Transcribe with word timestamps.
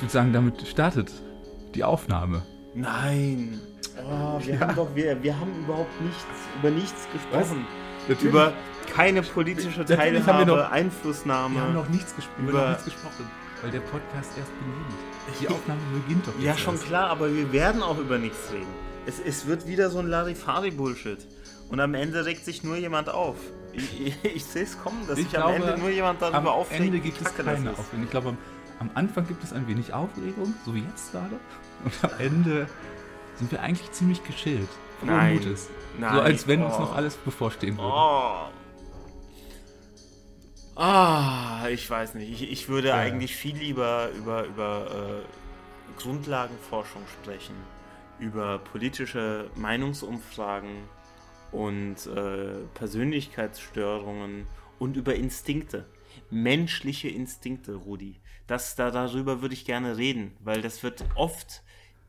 Ich 0.00 0.04
würde 0.04 0.12
sagen, 0.12 0.32
damit 0.32 0.66
startet 0.66 1.12
die 1.74 1.84
Aufnahme. 1.84 2.40
Nein. 2.74 3.60
Oh, 4.02 4.38
wir, 4.42 4.54
Ja. 4.54 4.60
haben 4.60 4.76
doch, 4.76 4.88
wir, 4.94 5.22
wir 5.22 5.38
haben 5.38 5.52
überhaupt 5.64 6.00
nichts, 6.00 6.24
über 6.58 6.70
nichts 6.70 7.06
gesprochen. 7.12 7.66
Natürlich. 8.08 8.24
Über 8.32 8.52
keine 8.94 9.20
politische 9.22 9.78
Natürlich 9.80 9.98
haben 9.98 10.14
wir 10.14 10.24
Teilhabe, 10.24 10.46
noch- 10.62 10.70
Einflussnahme. 10.70 11.54
Wir 11.54 11.62
haben 11.62 11.74
noch 11.74 11.88
nichts, 11.90 12.16
gespro 12.16 12.32
über 12.40 12.50
Über- 12.50 12.60
noch 12.62 12.68
nichts 12.70 12.84
gesprochen, 12.86 13.26
weil 13.62 13.70
der 13.72 13.80
Podcast 13.80 14.32
erst 14.38 14.50
beginnt. 14.58 15.40
Die 15.40 15.48
Aufnahme 15.48 15.80
beginnt 16.02 16.26
doch 16.26 16.32
jetzt 16.36 16.44
ja, 16.44 16.56
schon 16.56 16.74
erst. 16.76 16.86
klar, 16.86 17.10
aber 17.10 17.32
wir 17.34 17.52
werden 17.52 17.82
auch 17.82 17.98
über 17.98 18.16
nichts 18.18 18.50
reden. 18.52 18.66
Es, 19.06 19.20
es 19.20 19.46
wird 19.46 19.66
wieder 19.66 19.90
so 19.90 19.98
ein 19.98 20.06
Larifari-Bullshit. 20.08 21.18
Und 21.68 21.78
am 21.78 21.94
Ende 21.94 22.24
regt 22.24 22.44
sich 22.44 22.64
nur 22.64 22.76
jemand 22.76 23.10
auf. 23.10 23.36
Ich, 23.72 24.00
ich, 24.06 24.24
ich 24.24 24.44
sehe 24.44 24.62
es 24.64 24.80
kommen, 24.82 25.06
dass 25.06 25.18
Ich 25.18 25.24
sich 25.24 25.34
glaube, 25.34 25.54
am 25.56 25.62
Ende 25.62 25.78
nur 25.78 25.90
jemand 25.90 26.20
darüber 26.22 26.38
Am 26.38 26.46
aufregt. 26.48 26.80
Ende 26.80 26.92
wie 26.94 27.00
gibt 27.00 27.20
es 27.20 27.32
keine. 27.36 27.70
Aufregung. 27.70 28.04
Ich 28.04 28.10
glaube, 28.10 28.36
am, 28.80 28.90
Anfang 28.94 29.26
gibt 29.28 29.44
es 29.44 29.52
ein 29.52 29.68
wenig 29.68 29.92
Aufregung, 29.94 30.52
so 30.64 30.74
wie 30.74 30.80
jetzt 30.80 31.12
gerade. 31.12 31.38
Und 31.84 31.92
am 32.02 32.18
Ende 32.18 32.66
sind 33.36 33.52
wir 33.52 33.62
eigentlich 33.62 33.90
ziemlich 33.92 34.24
geschillt. 34.24 34.68
Frohen 34.98 35.12
Nein. 35.16 35.34
Mutes. 35.34 35.68
Nein. 35.98 36.14
So 36.14 36.20
als 36.20 36.46
wenn 36.48 36.62
uns 36.62 36.74
Oh. 36.76 36.80
noch 36.80 36.96
alles 36.96 37.14
bevorstehen 37.16 37.76
würde. 37.78 37.88
Oh. 37.92 38.48
Ah, 40.76 41.68
ich 41.70 41.88
weiß 41.88 42.14
nicht. 42.14 42.30
Ich, 42.42 42.50
ich 42.50 42.68
würde 42.68 42.88
Ja. 42.88 42.96
eigentlich 42.96 43.36
viel 43.36 43.56
lieber 43.56 44.08
über, 44.16 44.44
über 44.46 45.22
äh, 45.26 46.00
Grundlagenforschung 46.00 47.02
sprechen, 47.20 47.54
über 48.18 48.58
politische 48.58 49.50
Meinungsumfragen 49.56 50.70
und 51.52 52.06
äh, 52.06 52.58
Persönlichkeitsstörungen 52.74 54.46
und 54.78 54.96
über 54.96 55.14
Instinkte. 55.14 55.86
Menschliche 56.30 57.08
Instinkte, 57.08 57.74
Rudi. 57.74 58.20
Das, 58.50 58.74
da, 58.74 58.90
darüber 58.90 59.42
würde 59.42 59.54
ich 59.54 59.64
gerne 59.64 59.96
reden, 59.96 60.32
weil 60.40 60.60
das 60.60 60.82
wird 60.82 61.04
oft. 61.14 61.62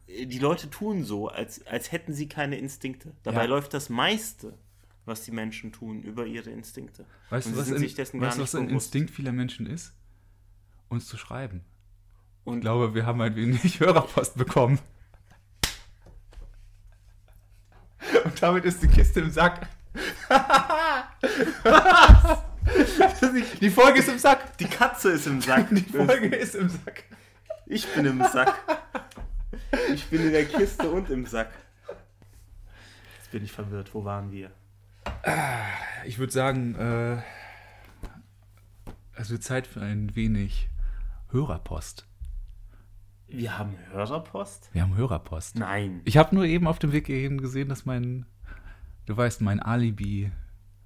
äh, 0.08 0.26
Die 0.26 0.40
Leute 0.40 0.72
tun 0.72 1.04
so, 1.04 1.28
als, 1.28 1.64
als 1.68 1.92
hätten 1.92 2.14
sie 2.16 2.28
keine 2.28 2.58
Instinkte. 2.58 3.12
Dabei 3.22 3.44
Ja. 3.44 3.50
läuft 3.50 3.76
das 3.76 3.90
meiste, 3.90 4.58
was 5.06 5.22
die 5.24 5.30
Menschen 5.32 5.72
tun, 5.72 6.02
über 6.02 6.26
ihre 6.26 6.50
Instinkte. 6.50 7.06
Weißt 7.30 7.46
Und 7.46 7.54
du, 7.54 7.58
sie 7.58 7.62
was, 7.62 7.68
sind 7.68 7.76
ein, 7.76 7.80
sich 7.82 7.94
dessen 7.94 8.20
weißt, 8.22 8.40
was 8.40 8.56
ein. 8.56 8.70
Instinkt 8.70 9.12
vieler 9.12 9.34
Menschen 9.34 9.68
ist? 9.68 9.94
Uns 10.90 11.06
zu 11.06 11.16
schreiben. 11.18 11.64
Und 12.44 12.56
Ich 12.58 12.62
glaube, 12.62 12.96
wir 12.96 13.06
haben 13.06 13.22
ein 13.22 13.36
wenig 13.36 13.62
Hörerpost 13.80 14.36
bekommen. 14.36 14.80
Und 18.26 18.42
damit 18.42 18.66
ist 18.66 18.82
die 18.82 18.88
Kiste 18.88 19.20
im 19.20 19.30
Sack. 19.30 19.70
die 23.62 23.70
Folge 23.70 24.00
ist 24.00 24.10
im 24.10 24.18
Sack. 24.18 24.58
die 24.58 24.66
Katze 24.66 25.12
ist 25.12 25.28
im 25.28 25.42
Sack. 25.42 25.68
Die 25.72 25.82
Folge 25.84 26.36
ist 26.36 26.56
im 26.56 26.70
Sack. 26.70 27.04
Ich 27.66 27.88
bin 27.94 28.06
im 28.06 28.24
Sack. 28.24 28.54
Ich 29.94 30.06
bin 30.08 30.22
in 30.26 30.32
der 30.32 30.46
Kiste 30.46 30.90
und 30.90 31.10
im 31.10 31.26
Sack. 31.26 31.52
Jetzt 33.18 33.32
bin 33.32 33.44
ich 33.44 33.52
verwirrt. 33.52 33.94
Wo 33.94 34.04
waren 34.04 34.32
wir? 34.32 34.52
Ich 36.06 36.20
würde 36.20 36.34
sagen, 36.34 36.76
äh, 36.76 37.22
es 39.16 39.30
wird 39.30 39.44
Zeit 39.44 39.68
für 39.68 39.82
ein 39.82 40.16
wenig 40.16 40.70
Hörerpost. 41.32 42.08
Wir 43.28 43.58
haben 43.58 43.78
Hörerpost? 43.92 44.70
Wir 44.74 44.82
haben 44.82 44.96
Hörerpost. 44.96 45.58
Nein. 45.58 46.02
Ich 46.04 46.18
habe 46.18 46.36
nur 46.36 46.44
eben 46.44 46.68
auf 46.68 46.80
dem 46.80 46.92
Weg 46.92 47.08
hierhin 47.08 47.40
gesehen, 47.40 47.70
dass 47.70 47.86
mein, 47.86 48.26
du 49.06 49.16
weißt, 49.16 49.42
mein 49.42 49.62
Alibi, 49.62 50.32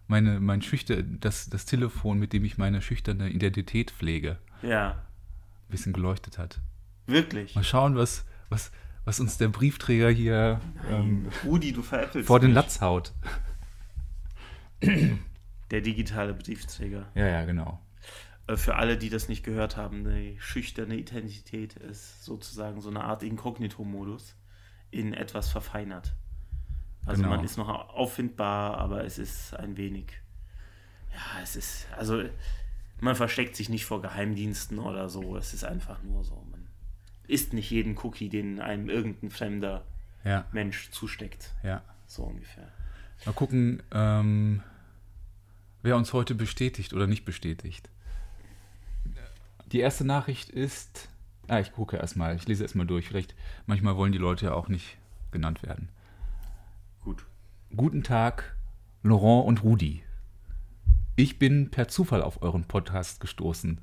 meine, 0.07 0.39
mein 0.39 0.61
Schüchter, 0.61 1.01
das, 1.03 1.49
das 1.49 1.65
Telefon, 1.65 2.19
mit 2.19 2.33
dem 2.33 2.45
ich 2.45 2.57
meine 2.57 2.81
schüchterne 2.81 3.29
Identität 3.29 3.91
pflege, 3.91 4.37
Ja. 4.61 4.91
ein 4.91 5.71
bisschen 5.71 5.93
geleuchtet 5.93 6.37
hat. 6.37 6.59
Wirklich. 7.07 7.55
Mal 7.55 7.63
schauen, 7.63 7.95
was, 7.95 8.25
was, 8.49 8.71
was 9.03 9.19
uns 9.19 9.37
der 9.37 9.47
Briefträger 9.49 10.09
hier 10.09 10.59
ähm, 10.89 11.27
Rudi, 11.45 11.71
du 11.71 11.81
veräppelst 11.81 12.27
vor 12.27 12.39
den 12.39 12.49
mich. 12.49 12.55
Latz 12.55 12.81
haut. 12.81 13.13
Der 15.71 15.81
digitale 15.81 16.33
Briefträger. 16.33 17.07
Ja, 17.15 17.27
ja, 17.27 17.45
genau. 17.45 17.81
Äh, 18.47 18.55
Für 18.57 18.75
alle, 18.75 18.97
die 18.97 19.09
das 19.09 19.29
nicht 19.29 19.43
gehört 19.43 19.77
haben, 19.77 20.03
die 20.03 20.37
schüchterne 20.39 20.95
Identität 20.95 21.73
ist 21.75 22.23
sozusagen 22.23 22.81
so 22.81 22.89
eine 22.89 23.03
Art 23.03 23.23
Inkognito-Modus 23.23 24.35
in 24.91 25.13
etwas 25.13 25.49
verfeinert. 25.49 26.15
Also 27.05 27.21
Genau. 27.21 27.35
man 27.35 27.45
ist 27.45 27.57
noch 27.57 27.69
auffindbar, 27.69 28.77
aber 28.77 29.03
es 29.05 29.17
ist 29.17 29.53
ein 29.55 29.77
wenig. 29.77 30.05
Ja, 31.13 31.41
es 31.43 31.55
ist. 31.55 31.87
Also 31.97 32.23
man 32.99 33.15
versteckt 33.15 33.55
sich 33.55 33.69
nicht 33.69 33.85
vor 33.85 34.01
Geheimdiensten 34.01 34.79
oder 34.79 35.07
so. 35.09 35.37
Es 35.37 35.53
ist 35.53 35.63
einfach 35.63 36.01
nur 36.03 36.23
so. 36.23 36.35
Man 36.51 36.67
isst 37.27 37.53
nicht 37.53 37.69
jeden 37.69 37.97
Cookie, 37.99 38.29
den 38.29 38.59
einem 38.59 38.89
irgendein 38.89 39.29
fremder 39.29 39.85
Ja, 40.23 40.45
Mensch 40.51 40.89
zusteckt. 40.91 41.53
ja. 41.63 41.81
So 42.07 42.23
ungefähr. 42.23 42.71
Mal 43.25 43.33
gucken, 43.33 43.81
ähm, 43.91 44.61
wer 45.81 45.95
uns 45.97 46.13
heute 46.13 46.35
bestätigt 46.35 46.93
oder 46.93 47.07
nicht 47.07 47.25
bestätigt. 47.25 47.89
Die 49.71 49.79
erste 49.79 50.05
Nachricht 50.05 50.49
ist. 50.49 51.09
Ah, 51.47 51.59
ich 51.59 51.71
gucke 51.71 51.97
erstmal, 51.97 52.35
ich 52.35 52.47
lese 52.47 52.63
erstmal 52.63 52.85
durch. 52.87 53.07
Vielleicht, 53.07 53.35
manchmal 53.65 53.95
wollen 53.95 54.11
die 54.11 54.17
Leute 54.19 54.45
ja 54.47 54.53
auch 54.53 54.67
nicht 54.67 54.97
genannt 55.31 55.63
werden. 55.63 55.89
Gut. 57.05 57.23
Guten 57.75 58.01
Tag, 58.01 58.55
Laurent 59.03 59.45
und 59.45 59.61
Rudi. 59.61 60.01
Ich 61.15 61.37
bin 61.37 61.69
per 61.69 61.87
Zufall 61.87 62.23
auf 62.23 62.41
euren 62.41 62.63
Podcast 62.63 63.19
gestoßen. 63.19 63.79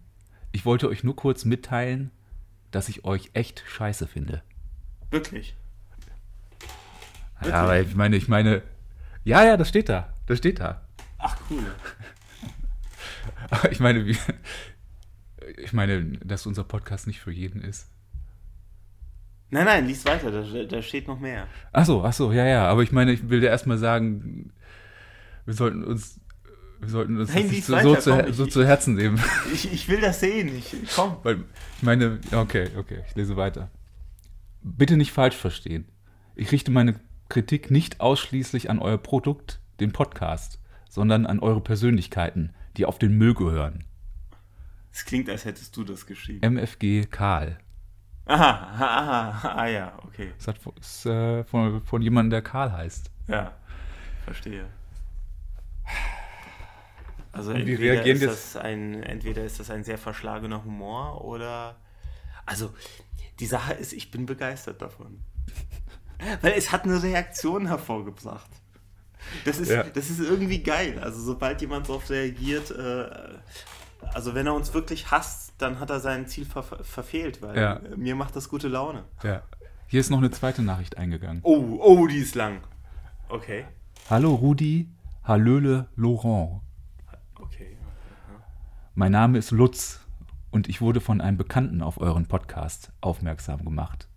Ich 0.50 0.64
wollte 0.64 0.88
euch 0.88 1.04
nur 1.04 1.14
kurz 1.14 1.44
mitteilen, 1.44 2.10
dass 2.72 2.88
ich 2.88 3.04
euch 3.04 3.30
echt 3.34 3.62
scheiße 3.64 4.08
finde. 4.08 4.42
Wirklich. 5.12 5.56
Ja, 7.44 7.62
aber 7.62 7.80
ich 7.80 7.94
meine, 7.94 8.16
ich 8.16 8.26
meine, 8.26 8.62
ja, 9.22 9.44
ja, 9.44 9.56
das 9.56 9.68
steht 9.68 9.88
da. 9.88 10.12
Das 10.26 10.38
steht 10.38 10.58
da. 10.58 10.82
Ach 11.18 11.36
cool. 11.48 11.62
Aber 13.50 13.70
ich 13.70 13.78
meine, 13.78 14.04
wie, 14.04 14.18
ich 15.58 15.72
meine, 15.72 16.18
dass 16.18 16.44
unser 16.44 16.64
Podcast 16.64 17.06
nicht 17.06 17.20
für 17.20 17.30
jeden 17.30 17.62
ist. 17.62 17.88
Nein, 19.52 19.66
nein, 19.66 19.86
lies 19.86 20.06
weiter, 20.06 20.30
da, 20.30 20.64
da 20.64 20.80
steht 20.82 21.06
noch 21.06 21.20
mehr. 21.20 21.46
Ach 21.72 21.84
so, 21.84 22.02
ach 22.02 22.12
so, 22.14 22.32
ja, 22.32 22.46
ja. 22.46 22.66
Aber 22.68 22.82
ich 22.82 22.90
meine, 22.90 23.12
ich 23.12 23.28
will 23.28 23.40
dir 23.40 23.48
erstmal 23.50 23.76
sagen, 23.76 24.50
wir 25.44 25.52
sollten 25.52 25.84
uns, 25.84 26.18
wir 26.80 26.88
sollten 26.88 27.18
uns 27.20 27.34
Nein, 27.34 27.50
so, 27.50 27.72
weiter, 27.74 27.84
so, 27.88 27.96
zu, 27.96 28.10
komm, 28.16 28.26
ich- 28.30 28.36
so 28.36 28.46
zu 28.46 28.64
Herzen 28.66 28.94
nehmen. 28.94 29.20
Ich, 29.52 29.70
ich 29.70 29.88
will 29.90 30.00
das 30.00 30.20
sehen. 30.20 30.48
Ich, 30.56 30.74
komm. 30.96 31.18
Weil, 31.22 31.44
ich 31.76 31.82
meine, 31.82 32.18
okay, 32.32 32.70
okay, 32.78 33.04
ich 33.06 33.14
lese 33.14 33.36
weiter. 33.36 33.70
Bitte 34.62 34.96
nicht 34.96 35.12
falsch 35.12 35.36
verstehen. 35.36 35.84
Ich 36.34 36.50
richte 36.50 36.70
meine 36.70 36.98
Kritik 37.28 37.70
nicht 37.70 38.00
ausschließlich 38.00 38.70
an 38.70 38.78
euer 38.78 38.96
Produkt, 38.96 39.60
den 39.80 39.92
Podcast, 39.92 40.60
sondern 40.88 41.26
an 41.26 41.40
eure 41.40 41.60
Persönlichkeiten, 41.60 42.54
die 42.78 42.86
auf 42.86 42.98
den 42.98 43.18
Müll 43.18 43.34
gehören. 43.34 43.84
Es 44.90 45.04
klingt, 45.04 45.28
als 45.28 45.44
hättest 45.44 45.76
du 45.76 45.84
das 45.84 46.06
geschrieben. 46.06 46.40
MFG 46.56 47.04
Karl. 47.04 47.58
Aha, 48.32 48.50
aha, 48.72 49.28
aha, 49.28 49.48
ah 49.56 49.66
ja, 49.66 49.92
okay. 50.06 50.32
Das 50.38 50.48
hat, 50.48 50.56
ist, 50.80 51.06
äh, 51.06 51.44
von, 51.44 51.82
von 51.82 52.00
jemandem, 52.00 52.30
der 52.30 52.42
Karl 52.42 52.72
heißt. 52.72 53.10
Ja, 53.28 53.52
verstehe. 54.24 54.66
Also 57.32 57.50
Und 57.50 57.66
wie 57.66 57.72
entweder 57.72 57.94
reagieren 57.94 58.16
ist, 58.18 58.54
das 58.54 58.56
ein, 58.56 59.02
entweder 59.02 59.44
ist 59.44 59.58
das 59.60 59.70
ein 59.70 59.84
sehr 59.84 59.98
verschlagener 59.98 60.64
Humor 60.64 61.24
oder... 61.24 61.76
Also, 62.44 62.74
die 63.38 63.46
Sache 63.46 63.74
ist, 63.74 63.92
ich 63.92 64.10
bin 64.10 64.26
begeistert 64.26 64.82
davon. 64.82 65.20
Weil 66.42 66.52
es 66.52 66.72
hat 66.72 66.84
eine 66.84 67.02
Reaktion 67.02 67.66
hervorgebracht. 67.66 68.50
Das 69.44 69.58
ist, 69.58 69.70
Ja. 69.70 69.82
das 69.84 70.10
ist 70.10 70.20
irgendwie 70.20 70.62
geil. 70.62 70.98
Also 71.00 71.20
sobald 71.20 71.60
jemand 71.60 71.88
darauf 71.88 72.10
reagiert, 72.10 72.70
äh, 72.70 73.38
also 74.14 74.34
wenn 74.34 74.46
er 74.46 74.54
uns 74.54 74.74
wirklich 74.74 75.10
hasst, 75.10 75.54
dann 75.58 75.78
hat 75.80 75.90
er 75.90 76.00
sein 76.00 76.26
Ziel 76.26 76.44
ver 76.44 76.62
verfehlt, 76.62 77.40
weil 77.42 77.56
Ja. 77.58 77.80
mir 77.96 78.14
macht 78.16 78.36
das 78.36 78.48
gute 78.48 78.68
Laune. 78.68 79.04
Ja. 79.22 79.42
Hier 79.86 80.00
ist 80.00 80.10
noch 80.10 80.18
eine 80.18 80.30
zweite 80.30 80.62
Nachricht 80.62 80.96
eingegangen. 80.98 81.40
Oh, 81.42 81.78
oh, 81.80 82.06
die 82.06 82.18
ist 82.18 82.34
lang. 82.34 82.60
Okay. 83.28 83.64
Hallo 84.10 84.34
Rudi, 84.34 84.88
Hallöle 85.24 85.88
Laurent. 85.96 86.60
Okay. 87.40 87.76
Mein 88.94 89.12
Name 89.12 89.38
ist 89.38 89.50
Lutz 89.50 90.00
und 90.50 90.68
ich 90.68 90.80
wurde 90.80 91.00
von 91.00 91.20
einem 91.20 91.36
Bekannten 91.36 91.82
auf 91.82 91.98
euren 91.98 92.26
Podcast 92.26 92.92
aufmerksam 93.00 93.64
gemacht. 93.64 94.08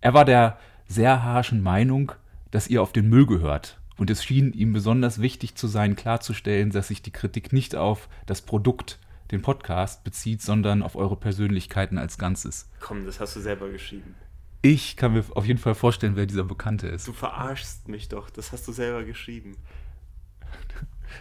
Er 0.00 0.14
war 0.14 0.24
der 0.24 0.58
sehr 0.86 1.22
harschen 1.22 1.62
Meinung, 1.62 2.12
dass 2.50 2.68
ihr 2.68 2.82
auf 2.82 2.92
den 2.92 3.08
Müll 3.08 3.26
gehört 3.26 3.80
und 3.96 4.10
es 4.10 4.24
schien 4.24 4.52
ihm 4.52 4.72
besonders 4.72 5.20
wichtig 5.20 5.54
zu 5.54 5.66
sein, 5.66 5.96
klarzustellen, 5.96 6.70
dass 6.70 6.88
sich 6.88 7.02
die 7.02 7.12
Kritik 7.12 7.52
nicht 7.52 7.76
auf 7.76 8.08
das 8.26 8.42
Produkt, 8.42 8.98
den 9.30 9.42
Podcast, 9.42 10.04
bezieht, 10.04 10.42
sondern 10.42 10.82
auf 10.82 10.96
eure 10.96 11.16
Persönlichkeiten 11.16 11.98
als 11.98 12.18
Ganzes. 12.18 12.68
Komm, 12.80 13.06
das 13.06 13.20
hast 13.20 13.36
du 13.36 13.40
selber 13.40 13.70
geschrieben. 13.70 14.14
Ich 14.62 14.96
kann 14.96 15.12
mir 15.12 15.24
auf 15.34 15.46
jeden 15.46 15.58
Fall 15.58 15.74
vorstellen, 15.74 16.16
wer 16.16 16.26
dieser 16.26 16.44
Bekannte 16.44 16.88
ist. 16.88 17.06
Du 17.06 17.12
verarschst 17.12 17.88
mich 17.88 18.08
doch. 18.08 18.30
Das 18.30 18.50
hast 18.50 18.66
du 18.66 18.72
selber 18.72 19.04
geschrieben. 19.04 19.56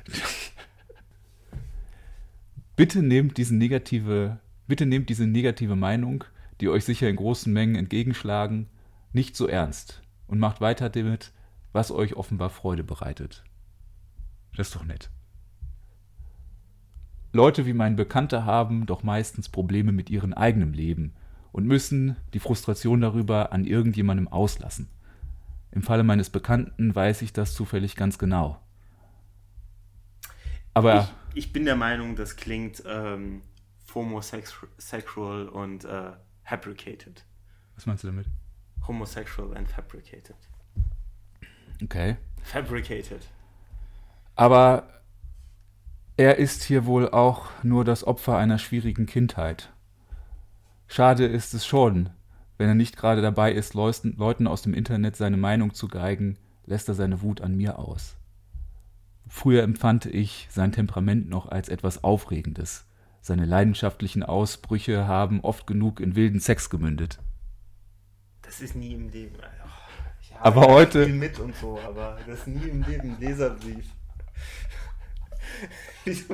bitte 2.76 3.04
nehmt 3.04 3.38
diese 3.38 3.56
negative, 3.56 4.40
bitte 4.68 4.86
nehmt 4.86 5.10
diese 5.10 5.28
negative 5.28 5.76
Meinung, 5.76 6.24
die 6.62 6.70
euch 6.70 6.86
sicher 6.86 7.10
in 7.10 7.18
großen 7.18 7.52
Mengen 7.52 7.76
entgegenschlagen, 7.76 8.68
nicht 9.12 9.36
so 9.36 9.48
ernst 9.48 10.02
und 10.28 10.40
macht 10.40 10.62
weiter 10.62 10.90
damit, 10.90 11.32
was 11.74 11.92
euch 11.92 12.16
offenbar 12.16 12.50
Freude 12.50 12.84
bereitet. 12.84 13.44
Das 14.56 14.68
ist 14.68 14.76
doch 14.76 14.86
nett. 14.86 15.10
Leute 17.34 17.66
wie 17.66 17.74
mein 17.74 17.96
Bekannter 17.96 18.46
haben 18.46 18.86
doch 18.86 19.02
meistens 19.02 19.50
Probleme 19.50 19.92
mit 19.92 20.12
ihrem 20.12 20.34
eigenen 20.34 20.72
Leben 20.72 21.14
und 21.52 21.66
müssen 21.66 22.16
die 22.34 22.40
Frustration 22.40 23.02
darüber 23.02 23.52
an 23.52 23.66
irgendjemandem 23.66 24.28
auslassen. 24.28 24.88
Im 25.72 25.82
Falle 25.82 26.04
meines 26.04 26.30
Bekannten 26.30 26.94
weiß 26.94 27.24
ich 27.24 27.34
das 27.34 27.56
zufällig 27.56 27.96
ganz 27.96 28.20
genau. 28.20 28.60
Aber 30.76 31.10
ich, 31.34 31.46
ich 31.46 31.54
bin 31.54 31.66
der 31.66 31.76
Meinung, 31.76 32.16
das 32.16 32.36
klingt 32.36 32.84
ähm, 32.86 33.42
homosexual 33.94 35.48
und 35.50 35.86
äh, 35.86 36.12
fabricated. 36.44 37.26
Was 37.76 37.88
meinst 37.88 38.04
du 38.04 38.08
damit? 38.08 38.28
Homosexual 38.88 39.56
and 39.58 39.68
fabricated. 39.68 40.36
Okay. 41.82 42.18
Fabricated. 42.44 43.22
Aber 44.36 44.88
er 46.18 46.38
ist 46.38 46.64
hier 46.64 46.86
wohl 46.86 47.10
auch 47.10 47.50
nur 47.64 47.86
das 47.86 48.04
Opfer 48.04 48.38
einer 48.38 48.60
schwierigen 48.60 49.06
Kindheit. 49.06 49.72
Schade 50.88 51.26
ist 51.26 51.54
es 51.54 51.66
schon, 51.66 52.10
wenn 52.58 52.68
er 52.70 52.76
nicht 52.76 52.98
gerade 52.98 53.22
dabei 53.22 53.52
ist, 53.52 53.74
Leuten 53.74 54.48
aus 54.48 54.62
dem 54.62 54.74
Internet 54.74 55.16
seine 55.16 55.38
Meinung 55.38 55.74
zu 55.74 55.88
geigen, 55.88 56.38
lässt 56.66 56.88
er 56.88 56.94
seine 56.94 57.22
Wut 57.22 57.42
an 57.42 57.56
mir 57.56 57.80
aus. 57.80 58.16
Früher 59.28 59.64
empfand 59.64 60.06
ich 60.06 60.48
sein 60.52 60.72
Temperament 60.72 61.30
noch 61.30 61.48
als 61.48 61.70
etwas 61.70 62.04
Aufregendes. 62.04 62.86
Seine 63.22 63.46
leidenschaftlichen 63.46 64.22
Ausbrüche 64.22 65.08
haben 65.08 65.42
oft 65.42 65.66
genug 65.66 66.00
in 66.00 66.16
wilden 66.16 66.40
Sex 66.40 66.70
gemündet. 66.70 67.20
Das 68.42 68.62
ist 68.62 68.76
nie 68.76 68.94
im 68.94 69.10
Leben. 69.10 69.36
Ja, 70.34 70.40
aber 70.42 70.68
heute. 70.68 71.08
mit 71.08 71.40
und 71.40 71.56
so, 71.56 71.80
aber 71.80 72.18
das 72.28 72.40
ist 72.40 72.48
nie 72.48 72.68
im 72.68 72.84
Leben 72.84 73.18
Leserbrief. 73.20 73.86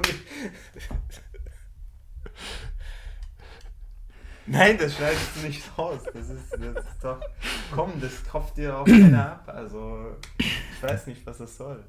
Nein, 4.45 4.77
das 4.79 4.95
schneidest 4.95 5.35
du 5.35 5.41
nicht 5.45 5.77
raus. 5.77 6.01
Das 6.11 6.29
ist, 6.29 6.51
das 6.51 6.85
ist 6.85 7.03
doch. 7.03 7.21
Komm, 7.71 8.01
das 8.01 8.23
kauft 8.23 8.57
dir 8.57 8.77
auch 8.79 8.85
keiner 8.85 9.33
ab. 9.33 9.43
Also, 9.47 10.17
ich 10.39 10.81
weiß 10.81 11.05
nicht, 11.05 11.23
was 11.25 11.37
das 11.37 11.55
soll. 11.55 11.83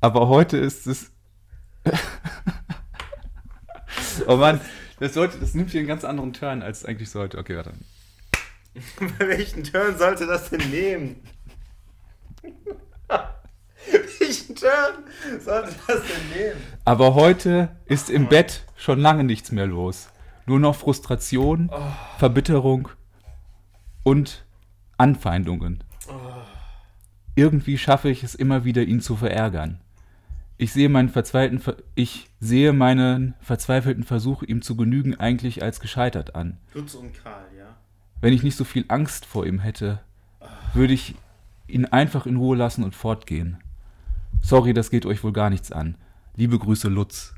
Aber 0.00 0.28
heute 0.28 0.56
ist 0.56 0.86
es. 0.86 1.12
oh 4.26 4.36
Mann, 4.36 4.60
das, 4.98 5.12
sollte, 5.12 5.38
das 5.38 5.52
nimmt 5.54 5.70
hier 5.70 5.80
einen 5.80 5.88
ganz 5.88 6.04
anderen 6.04 6.32
Turn, 6.32 6.62
als 6.62 6.78
es 6.78 6.84
eigentlich 6.86 7.10
sollte. 7.10 7.36
Okay, 7.36 7.56
warte. 7.56 7.74
Bei 9.18 9.28
welchen 9.28 9.64
Turn 9.64 9.96
sollte 9.98 10.26
das 10.26 10.50
denn 10.50 10.70
nehmen? 10.70 11.16
Welchen 14.18 14.54
Turn 14.54 15.40
sollte 15.40 15.74
das 15.86 16.02
denn 16.02 16.40
nehmen? 16.40 16.60
Aber 16.84 17.14
heute 17.14 17.76
ist 17.86 18.10
im 18.10 18.28
Bett 18.28 18.64
schon 18.76 19.00
lange 19.00 19.24
nichts 19.24 19.52
mehr 19.52 19.66
los. 19.66 20.08
Nur 20.46 20.60
noch 20.60 20.76
Frustration, 20.76 21.70
oh. 21.72 21.78
Verbitterung 22.18 22.88
und 24.02 24.44
Anfeindungen. 24.96 25.84
Oh. 26.08 26.12
Irgendwie 27.34 27.78
schaffe 27.78 28.08
ich 28.08 28.24
es 28.24 28.34
immer 28.34 28.64
wieder, 28.64 28.82
ihn 28.82 29.00
zu 29.00 29.16
verärgern. 29.16 29.80
Ich 30.60 30.72
sehe 30.72 30.88
meinen 30.88 31.08
verzweifelten, 31.08 31.60
Ver 31.60 31.76
ich 31.94 32.30
sehe 32.40 32.72
meinen 32.72 33.34
verzweifelten 33.40 34.02
Versuch, 34.02 34.42
ihm 34.42 34.60
zu 34.60 34.74
genügen, 34.74 35.14
eigentlich 35.14 35.62
als 35.62 35.78
gescheitert 35.78 36.34
an. 36.34 36.58
Lutz 36.74 36.94
und 36.94 37.12
Karl, 37.14 37.44
ja. 37.56 37.57
Wenn 38.20 38.32
ich 38.32 38.42
nicht 38.42 38.56
so 38.56 38.64
viel 38.64 38.84
Angst 38.88 39.26
vor 39.26 39.46
ihm 39.46 39.60
hätte, 39.60 40.00
würde 40.74 40.92
ich 40.92 41.14
ihn 41.68 41.84
einfach 41.84 42.26
in 42.26 42.36
Ruhe 42.36 42.56
lassen 42.56 42.82
und 42.82 42.94
fortgehen. 42.94 43.58
Sorry, 44.40 44.72
das 44.74 44.90
geht 44.90 45.06
euch 45.06 45.22
wohl 45.22 45.32
gar 45.32 45.50
nichts 45.50 45.72
an. 45.72 45.96
Liebe 46.34 46.58
Grüße, 46.58 46.88
Lutz. 46.88 47.34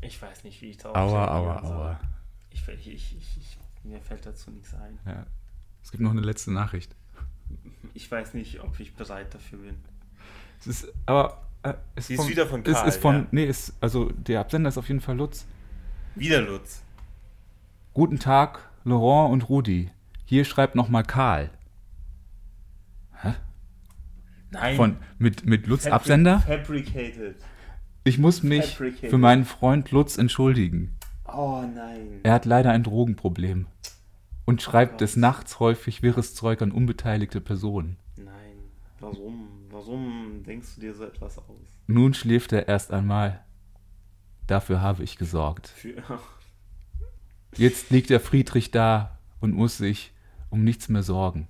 Ich 0.00 0.20
weiß 0.20 0.44
nicht, 0.44 0.62
wie 0.62 0.70
ich 0.70 0.78
darauf 0.78 0.96
Aua, 0.96 1.28
aua, 1.28 1.62
aua. 1.62 2.00
Ich, 2.50 2.66
ich, 2.68 2.86
ich, 2.86 3.16
ich, 3.16 3.58
mir 3.84 4.00
fällt 4.00 4.24
dazu 4.26 4.50
nichts 4.50 4.74
ein. 4.74 4.98
Ja. 5.06 5.26
Es 5.82 5.90
gibt 5.90 6.02
noch 6.02 6.10
eine 6.10 6.20
letzte 6.20 6.52
Nachricht. 6.52 6.94
Ich 7.94 8.10
weiß 8.10 8.34
nicht, 8.34 8.60
ob 8.62 8.78
ich 8.80 8.94
bereit 8.94 9.34
dafür 9.34 9.58
bin. 9.58 9.76
Es 10.60 10.66
ist, 10.66 10.92
aber 11.06 11.42
äh, 11.62 11.74
es 11.94 12.06
Sie 12.06 12.14
ist 12.14 12.28
wieder 12.28 12.46
von 12.46 12.62
Karl, 12.62 12.88
Es 12.88 12.94
ist 12.94 13.02
von, 13.02 13.14
ja. 13.16 13.26
nee, 13.30 13.46
ist, 13.46 13.74
also 13.80 14.10
der 14.10 14.40
Absender 14.40 14.68
ist 14.68 14.78
auf 14.78 14.88
jeden 14.88 15.00
Fall 15.00 15.16
Lutz. 15.16 15.46
Wieder 16.14 16.40
Lutz. 16.40 16.82
Guten 18.00 18.18
Tag, 18.18 18.70
Laurent 18.84 19.30
und 19.30 19.50
Rudi. 19.50 19.90
Hier 20.24 20.46
schreibt 20.46 20.74
nochmal 20.74 21.02
Karl. 21.02 21.50
Hä? 23.20 23.34
Nein. 24.50 24.76
Von, 24.76 24.96
mit, 25.18 25.44
mit 25.44 25.66
Lutz 25.66 25.82
Fabri 25.82 25.96
Absender? 25.96 26.40
Fabricated. 26.40 27.36
Ich 28.04 28.16
muss 28.16 28.42
mich 28.42 28.78
für 28.78 29.18
meinen 29.18 29.44
Freund 29.44 29.90
Lutz 29.90 30.16
entschuldigen. 30.16 30.96
Oh 31.26 31.60
nein. 31.60 32.20
Er 32.22 32.32
hat 32.32 32.46
leider 32.46 32.70
ein 32.70 32.84
Drogenproblem 32.84 33.66
und 34.46 34.62
schreibt 34.62 34.94
oh 34.94 34.96
des 34.96 35.16
Nachts 35.16 35.60
häufig 35.60 36.02
wirres 36.02 36.34
Zeug 36.34 36.62
an 36.62 36.72
unbeteiligte 36.72 37.42
Personen. 37.42 37.98
Nein. 38.16 38.56
Warum? 38.98 39.66
Warum 39.68 40.42
denkst 40.46 40.76
du 40.76 40.80
dir 40.80 40.94
so 40.94 41.04
etwas 41.04 41.36
aus? 41.36 41.82
Nun 41.86 42.14
schläft 42.14 42.54
er 42.54 42.66
erst 42.66 42.94
einmal. 42.94 43.44
Dafür 44.46 44.80
habe 44.80 45.02
ich 45.02 45.18
gesorgt. 45.18 45.68
Für 45.68 46.02
Jetzt 47.56 47.90
liegt 47.90 48.10
der 48.10 48.20
Friedrich 48.20 48.70
da 48.70 49.18
und 49.40 49.54
muss 49.54 49.78
sich 49.78 50.12
um 50.50 50.64
nichts 50.64 50.88
mehr 50.88 51.02
sorgen. 51.02 51.48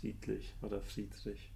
Friedlich 0.00 0.54
oder 0.62 0.80
Friedrich? 0.80 1.52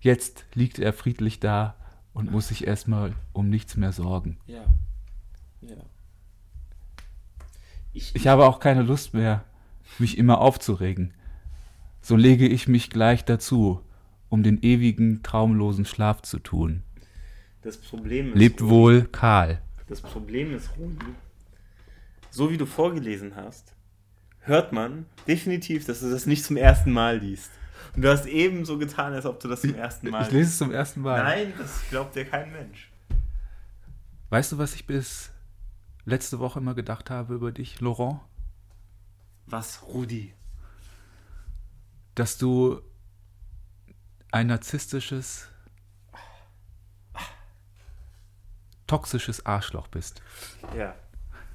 Jetzt 0.00 0.44
liegt 0.54 0.78
er 0.78 0.92
friedlich 0.92 1.40
da 1.40 1.76
und 2.12 2.30
muss 2.30 2.48
sich 2.48 2.66
erstmal 2.66 3.14
um 3.32 3.50
nichts 3.50 3.76
mehr 3.76 3.92
sorgen. 3.92 4.38
Ja. 4.46 4.64
Ja. 5.62 5.76
Ich, 7.92 8.14
ich 8.14 8.26
habe 8.28 8.46
auch 8.46 8.60
keine 8.60 8.82
Lust 8.82 9.14
mehr, 9.14 9.44
mich 9.98 10.18
immer 10.18 10.40
aufzuregen. 10.40 11.12
So 12.02 12.14
lege 12.14 12.46
ich 12.46 12.68
mich 12.68 12.90
gleich 12.90 13.24
dazu, 13.24 13.80
um 14.28 14.42
den 14.42 14.62
ewigen, 14.62 15.22
traumlosen 15.22 15.84
Schlaf 15.84 16.22
zu 16.22 16.38
tun. 16.38 16.82
Das 17.62 17.78
Problem 17.78 18.28
ist. 18.28 18.38
Lebt 18.38 18.62
wohl 18.62 19.06
Karl. 19.06 19.60
Das 19.86 20.00
Problem 20.00 20.54
ist, 20.54 20.70
Rudi, 20.76 21.14
so 22.30 22.50
wie 22.50 22.56
du 22.56 22.66
vorgelesen 22.66 23.36
hast, 23.36 23.72
hört 24.40 24.72
man 24.72 25.06
definitiv, 25.26 25.86
dass 25.86 26.00
du 26.00 26.10
das 26.10 26.26
nicht 26.26 26.44
zum 26.44 26.56
ersten 26.56 26.90
Mal 26.90 27.18
liest. 27.18 27.50
Und 27.94 28.02
du 28.02 28.10
hast 28.10 28.26
eben 28.26 28.64
so 28.64 28.78
getan, 28.78 29.12
als 29.12 29.26
ob 29.26 29.40
du 29.40 29.48
das 29.48 29.60
zum 29.60 29.74
ersten 29.74 30.10
Mal. 30.10 30.22
Ich 30.22 30.32
lese 30.32 30.50
es 30.50 30.58
zum 30.58 30.72
ersten 30.72 31.00
Mal. 31.00 31.22
Nein, 31.22 31.52
das 31.56 31.82
glaubt 31.90 32.14
dir 32.14 32.24
kein 32.24 32.50
Mensch. 32.52 32.90
Weißt 34.30 34.52
du, 34.52 34.58
was 34.58 34.74
ich 34.74 34.86
bis 34.86 35.30
letzte 36.04 36.38
Woche 36.38 36.58
immer 36.58 36.74
gedacht 36.74 37.10
habe 37.10 37.34
über 37.34 37.52
dich, 37.52 37.80
Laurent? 37.80 38.20
Was, 39.46 39.82
Rudi? 39.86 40.34
Dass 42.14 42.38
du 42.38 42.80
ein 44.32 44.48
narzisstisches, 44.48 45.48
toxisches 48.86 49.44
Arschloch 49.46 49.88
bist. 49.88 50.22
Ja. 50.76 50.94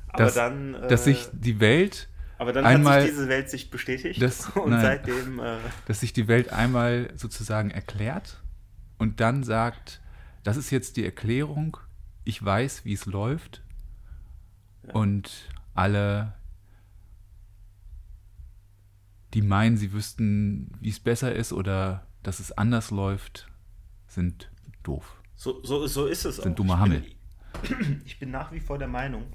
Aber 0.09 0.25
dass, 0.25 0.33
dann. 0.35 0.75
Äh, 0.75 0.87
dass 0.87 1.03
sich 1.05 1.27
die 1.31 1.59
Welt 1.59 2.09
aber 2.41 2.53
dann 2.53 2.65
einmal, 2.65 2.95
hat 2.95 3.01
sich 3.03 3.11
diese 3.11 3.27
Welt 3.27 3.49
sich 3.51 3.69
bestätigt 3.69 4.19
das, 4.19 4.49
und 4.55 4.71
nein, 4.71 4.81
seitdem. 4.81 5.39
Äh, 5.39 5.57
dass 5.85 5.99
sich 5.99 6.11
die 6.11 6.27
Welt 6.27 6.51
einmal 6.51 7.11
sozusagen 7.15 7.69
erklärt 7.69 8.41
und 8.97 9.19
dann 9.19 9.43
sagt, 9.43 10.01
das 10.43 10.57
ist 10.57 10.71
jetzt 10.71 10.97
die 10.97 11.05
Erklärung, 11.05 11.77
ich 12.23 12.43
weiß, 12.43 12.83
wie 12.83 12.93
es 12.93 13.05
läuft 13.05 13.61
ja. 14.87 14.93
und 14.93 15.49
alle, 15.75 16.33
die 19.35 19.43
meinen, 19.43 19.77
sie 19.77 19.93
wüssten, 19.93 20.71
wie 20.79 20.89
es 20.89 20.99
besser 20.99 21.33
ist 21.33 21.53
oder 21.53 22.07
dass 22.23 22.39
es 22.39 22.51
anders 22.51 22.89
läuft, 22.89 23.47
sind 24.07 24.49
doof. 24.81 25.21
So, 25.35 25.63
so, 25.63 25.85
so 25.85 26.07
ist 26.07 26.25
es 26.25 26.37
sind 26.37 26.53
auch. 26.53 26.55
dumme 26.55 26.79
Hammel. 26.79 27.03
Ich 27.03 27.09
bin, 27.09 27.20
ich 28.05 28.19
bin 28.19 28.31
nach 28.31 28.51
wie 28.51 28.59
vor 28.59 28.77
der 28.77 28.87
Meinung, 28.87 29.33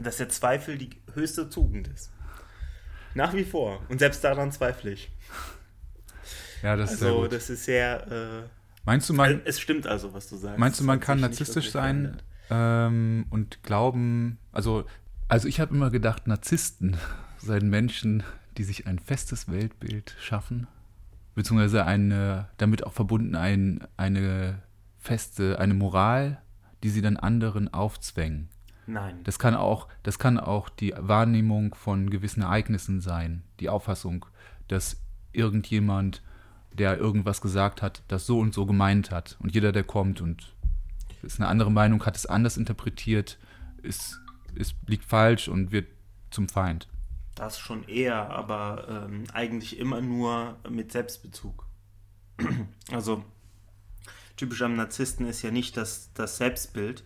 dass 0.00 0.18
der 0.18 0.28
Zweifel 0.28 0.78
die 0.78 0.90
höchste 1.14 1.48
Tugend 1.48 1.88
ist. 1.88 2.10
Nach 3.14 3.34
wie 3.34 3.44
vor. 3.44 3.82
Und 3.88 3.98
selbst 3.98 4.22
daran 4.22 4.52
zweifle 4.52 4.92
ich. 4.92 5.10
Ja, 6.62 6.76
das 6.76 6.92
ist 6.92 7.02
Also, 7.02 7.26
das 7.26 7.50
ist 7.50 7.64
sehr. 7.64 8.06
Äh, 8.10 8.48
meinst 8.84 9.08
du, 9.08 9.14
man. 9.14 9.40
Es 9.44 9.60
stimmt 9.60 9.86
also, 9.86 10.12
was 10.12 10.28
du 10.28 10.36
sagst. 10.36 10.58
Meinst 10.58 10.80
du, 10.80 10.84
man 10.84 11.00
kann 11.00 11.20
narzisstisch 11.20 11.70
sein 11.70 12.20
ähm, 12.50 13.26
und 13.30 13.62
glauben. 13.62 14.38
Also, 14.52 14.84
also 15.28 15.48
ich 15.48 15.60
habe 15.60 15.74
immer 15.74 15.90
gedacht, 15.90 16.26
Narzissten 16.26 16.96
seien 17.38 17.68
Menschen, 17.68 18.22
die 18.56 18.64
sich 18.64 18.86
ein 18.86 18.98
festes 18.98 19.50
Weltbild 19.50 20.16
schaffen, 20.20 20.66
beziehungsweise 21.34 21.84
eine, 21.84 22.48
damit 22.56 22.84
auch 22.84 22.92
verbunden 22.92 23.36
ein, 23.36 23.86
eine 23.96 24.62
feste, 24.98 25.58
eine 25.58 25.74
Moral, 25.74 26.42
die 26.82 26.90
sie 26.90 27.02
dann 27.02 27.16
anderen 27.16 27.72
aufzwängen. 27.72 28.48
Nein. 28.86 29.20
Das 29.24 29.38
kann 29.38 29.54
auch, 29.54 29.88
das 30.02 30.18
kann 30.18 30.38
auch 30.38 30.68
die 30.68 30.94
Wahrnehmung 30.96 31.74
von 31.74 32.08
gewissen 32.08 32.42
Ereignissen 32.42 33.00
sein, 33.00 33.42
die 33.60 33.68
Auffassung, 33.68 34.24
dass 34.66 35.00
irgendjemand, 35.32 36.22
der 36.72 36.98
irgendwas 36.98 37.40
gesagt 37.40 37.82
hat, 37.82 38.02
das 38.08 38.26
so 38.26 38.38
und 38.38 38.54
so 38.54 38.64
gemeint 38.64 39.10
hat. 39.10 39.36
Und 39.40 39.54
jeder, 39.54 39.72
der 39.72 39.84
kommt 39.84 40.20
und 40.20 40.54
ist 41.22 41.38
eine 41.38 41.48
andere 41.48 41.70
Meinung, 41.70 42.04
hat 42.06 42.16
es 42.16 42.26
anders 42.26 42.56
interpretiert, 42.56 43.38
ist, 43.82 44.20
ist, 44.54 44.74
liegt 44.86 45.04
falsch 45.04 45.48
und 45.48 45.70
wird 45.70 45.88
zum 46.30 46.48
Feind. 46.48 46.88
Das 47.34 47.58
schon 47.58 47.84
eher, 47.84 48.30
aber 48.30 49.06
ähm, 49.06 49.24
eigentlich 49.32 49.78
immer 49.78 50.00
nur 50.00 50.56
mit 50.68 50.92
Selbstbezug. 50.92 51.66
also 52.90 53.24
typisch 54.38 54.62
am 54.62 54.76
Narzissten 54.76 55.26
ist 55.26 55.42
ja 55.42 55.50
nicht 55.50 55.76
das, 55.76 56.12
das 56.14 56.38
Selbstbild, 56.38 57.04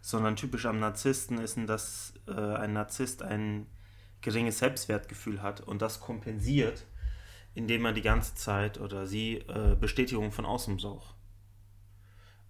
sondern 0.00 0.36
typisch 0.36 0.66
am 0.66 0.78
Narzissten 0.78 1.38
ist, 1.38 1.58
dass 1.66 2.12
äh, 2.28 2.32
ein 2.32 2.74
Narzisst 2.74 3.22
ein 3.22 3.66
geringes 4.20 4.58
Selbstwertgefühl 4.58 5.42
hat 5.42 5.60
und 5.60 5.82
das 5.82 6.00
kompensiert, 6.00 6.86
indem 7.54 7.84
er 7.84 7.92
die 7.92 8.02
ganze 8.02 8.34
Zeit 8.34 8.78
oder 8.78 9.06
sie 9.06 9.38
äh, 9.48 9.76
Bestätigung 9.80 10.30
von 10.30 10.44
außen 10.44 10.76
braucht. 10.76 11.14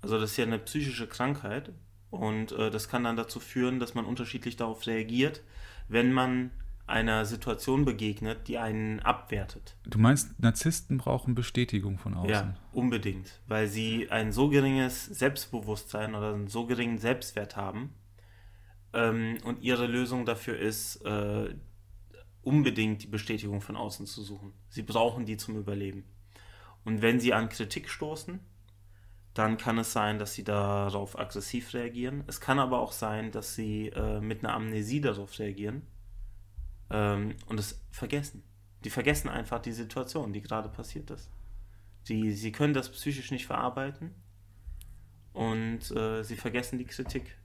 Also 0.02 0.20
das 0.20 0.32
ist 0.32 0.36
ja 0.36 0.44
eine 0.44 0.58
psychische 0.58 1.06
Krankheit 1.06 1.72
und 2.10 2.52
äh, 2.52 2.70
das 2.70 2.88
kann 2.88 3.04
dann 3.04 3.16
dazu 3.16 3.40
führen, 3.40 3.80
dass 3.80 3.94
man 3.94 4.04
unterschiedlich 4.04 4.56
darauf 4.56 4.86
reagiert, 4.86 5.42
wenn 5.88 6.12
man 6.12 6.50
einer 6.86 7.24
Situation 7.24 7.84
begegnet, 7.84 8.46
die 8.46 8.58
einen 8.58 9.00
abwertet. 9.00 9.76
Du 9.84 9.98
meinst, 9.98 10.38
Narzissten 10.40 10.98
brauchen 10.98 11.34
Bestätigung 11.34 11.98
von 11.98 12.14
außen? 12.14 12.30
Ja, 12.30 12.54
unbedingt, 12.72 13.40
weil 13.46 13.68
sie 13.68 14.10
ein 14.10 14.32
so 14.32 14.48
geringes 14.48 15.06
Selbstbewusstsein 15.06 16.14
oder 16.14 16.34
einen 16.34 16.48
so 16.48 16.66
geringen 16.66 16.98
Selbstwert 16.98 17.56
haben 17.56 17.94
ähm, 18.92 19.38
und 19.44 19.62
ihre 19.62 19.86
Lösung 19.86 20.26
dafür 20.26 20.58
ist, 20.58 20.96
äh, 21.06 21.54
unbedingt 22.42 23.02
die 23.02 23.08
Bestätigung 23.08 23.62
von 23.62 23.76
außen 23.76 24.04
zu 24.04 24.22
suchen. 24.22 24.52
Sie 24.68 24.82
brauchen 24.82 25.24
die 25.24 25.38
zum 25.38 25.56
Überleben. 25.56 26.04
Und 26.84 27.00
wenn 27.00 27.18
sie 27.18 27.32
an 27.32 27.48
Kritik 27.48 27.88
stoßen, 27.88 28.40
dann 29.32 29.56
kann 29.56 29.78
es 29.78 29.94
sein, 29.94 30.18
dass 30.18 30.34
sie 30.34 30.44
darauf 30.44 31.18
aggressiv 31.18 31.72
reagieren. 31.72 32.24
Es 32.26 32.40
kann 32.40 32.58
aber 32.58 32.80
auch 32.80 32.92
sein, 32.92 33.32
dass 33.32 33.54
sie 33.54 33.88
äh, 33.88 34.20
mit 34.20 34.44
einer 34.44 34.52
Amnesie 34.52 35.00
darauf 35.00 35.38
reagieren 35.38 35.82
ähm, 36.94 37.34
und 37.46 37.58
es 37.58 37.80
vergessen. 37.90 38.44
Die 38.84 38.90
vergessen 38.90 39.28
einfach 39.28 39.60
die 39.60 39.72
Situation, 39.72 40.32
die 40.32 40.42
gerade 40.42 40.68
passiert 40.68 41.10
ist. 41.10 41.28
Die, 42.08 42.32
sie 42.32 42.52
können 42.52 42.74
das 42.74 42.90
psychisch 42.90 43.30
nicht 43.30 43.46
verarbeiten 43.46 44.10
und 45.32 45.90
äh, 45.90 46.22
sie 46.22 46.36
vergessen 46.36 46.78
die 46.78 46.84
Kritik, 46.84 47.36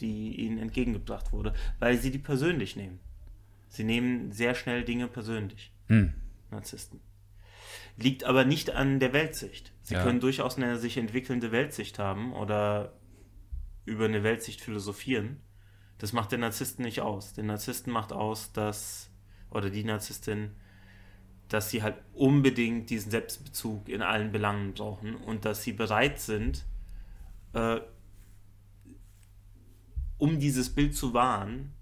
die 0.00 0.36
ihnen 0.40 0.58
entgegengebracht 0.58 1.32
wurde, 1.32 1.54
weil 1.78 1.98
sie 1.98 2.10
die 2.10 2.18
persönlich 2.18 2.76
nehmen. 2.76 3.00
Sie 3.68 3.84
nehmen 3.84 4.32
sehr 4.32 4.54
schnell 4.54 4.84
Dinge 4.84 5.08
persönlich. 5.08 5.72
Hm. 5.88 6.12
Narzissten. 6.50 7.00
Liegt 7.96 8.24
aber 8.24 8.44
nicht 8.44 8.70
an 8.70 9.00
der 9.00 9.12
Weltsicht. 9.12 9.72
Sie 9.82 9.94
ja. 9.94 10.02
können 10.02 10.20
durchaus 10.20 10.56
eine 10.56 10.78
sich 10.78 10.98
entwickelnde 10.98 11.52
Weltsicht 11.52 11.98
haben 11.98 12.34
oder 12.34 12.92
über 13.84 14.04
eine 14.04 14.22
Weltsicht 14.22 14.60
philosophieren 14.60 15.40
das 16.02 16.12
macht 16.12 16.32
den 16.32 16.40
Narzissten 16.40 16.84
nicht 16.84 17.00
aus. 17.00 17.32
Den 17.32 17.46
Narzissten 17.46 17.92
macht 17.92 18.12
aus, 18.12 18.50
dass, 18.50 19.08
oder 19.50 19.70
die 19.70 19.84
Narzisstin, 19.84 20.50
dass 21.46 21.70
sie 21.70 21.84
halt 21.84 21.94
unbedingt 22.12 22.90
diesen 22.90 23.12
Selbstbezug 23.12 23.88
in 23.88 24.02
allen 24.02 24.32
Belangen 24.32 24.74
brauchen 24.74 25.14
und 25.14 25.44
dass 25.44 25.62
sie 25.62 25.72
bereit 25.72 26.18
sind, 26.18 26.64
äh, 27.52 27.78
um 30.18 30.40
dieses 30.40 30.74
Bild 30.74 30.96
zu 30.96 31.14
wahren, 31.14 31.72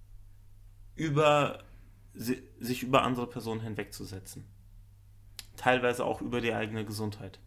über, 0.97 1.65
sich 2.13 2.83
über 2.83 3.05
andere 3.05 3.27
Personen 3.27 3.63
hinwegzusetzen. 3.63 4.45
Teilweise 5.57 6.05
auch 6.05 6.21
über 6.21 6.43
die 6.43 6.53
eigene 6.53 6.85
Gesundheit. 6.85 7.41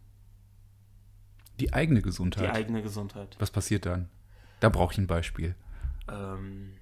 Die 1.60 1.72
eigene 1.72 2.02
Gesundheit? 2.02 2.42
Die 2.42 2.50
eigene 2.50 2.82
Gesundheit. 2.82 3.36
Was 3.38 3.52
passiert 3.52 3.86
dann? 3.86 4.08
Da 4.58 4.70
brauche 4.70 4.92
ich 4.92 4.98
ein 4.98 5.06
Beispiel. 5.06 5.54
Ähm, 6.08 6.76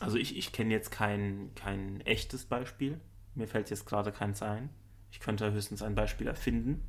also 0.00 0.16
ich, 0.16 0.36
ich 0.36 0.52
kenne 0.52 0.72
jetzt 0.72 0.90
kein, 0.90 1.50
kein 1.54 2.00
echtes 2.02 2.46
Beispiel. 2.46 3.00
Mir 3.34 3.46
fällt 3.46 3.70
jetzt 3.70 3.86
gerade 3.86 4.12
keins 4.12 4.42
ein. 4.42 4.70
Ich 5.10 5.20
könnte 5.20 5.52
höchstens 5.52 5.82
ein 5.82 5.94
Beispiel 5.94 6.26
erfinden. 6.26 6.82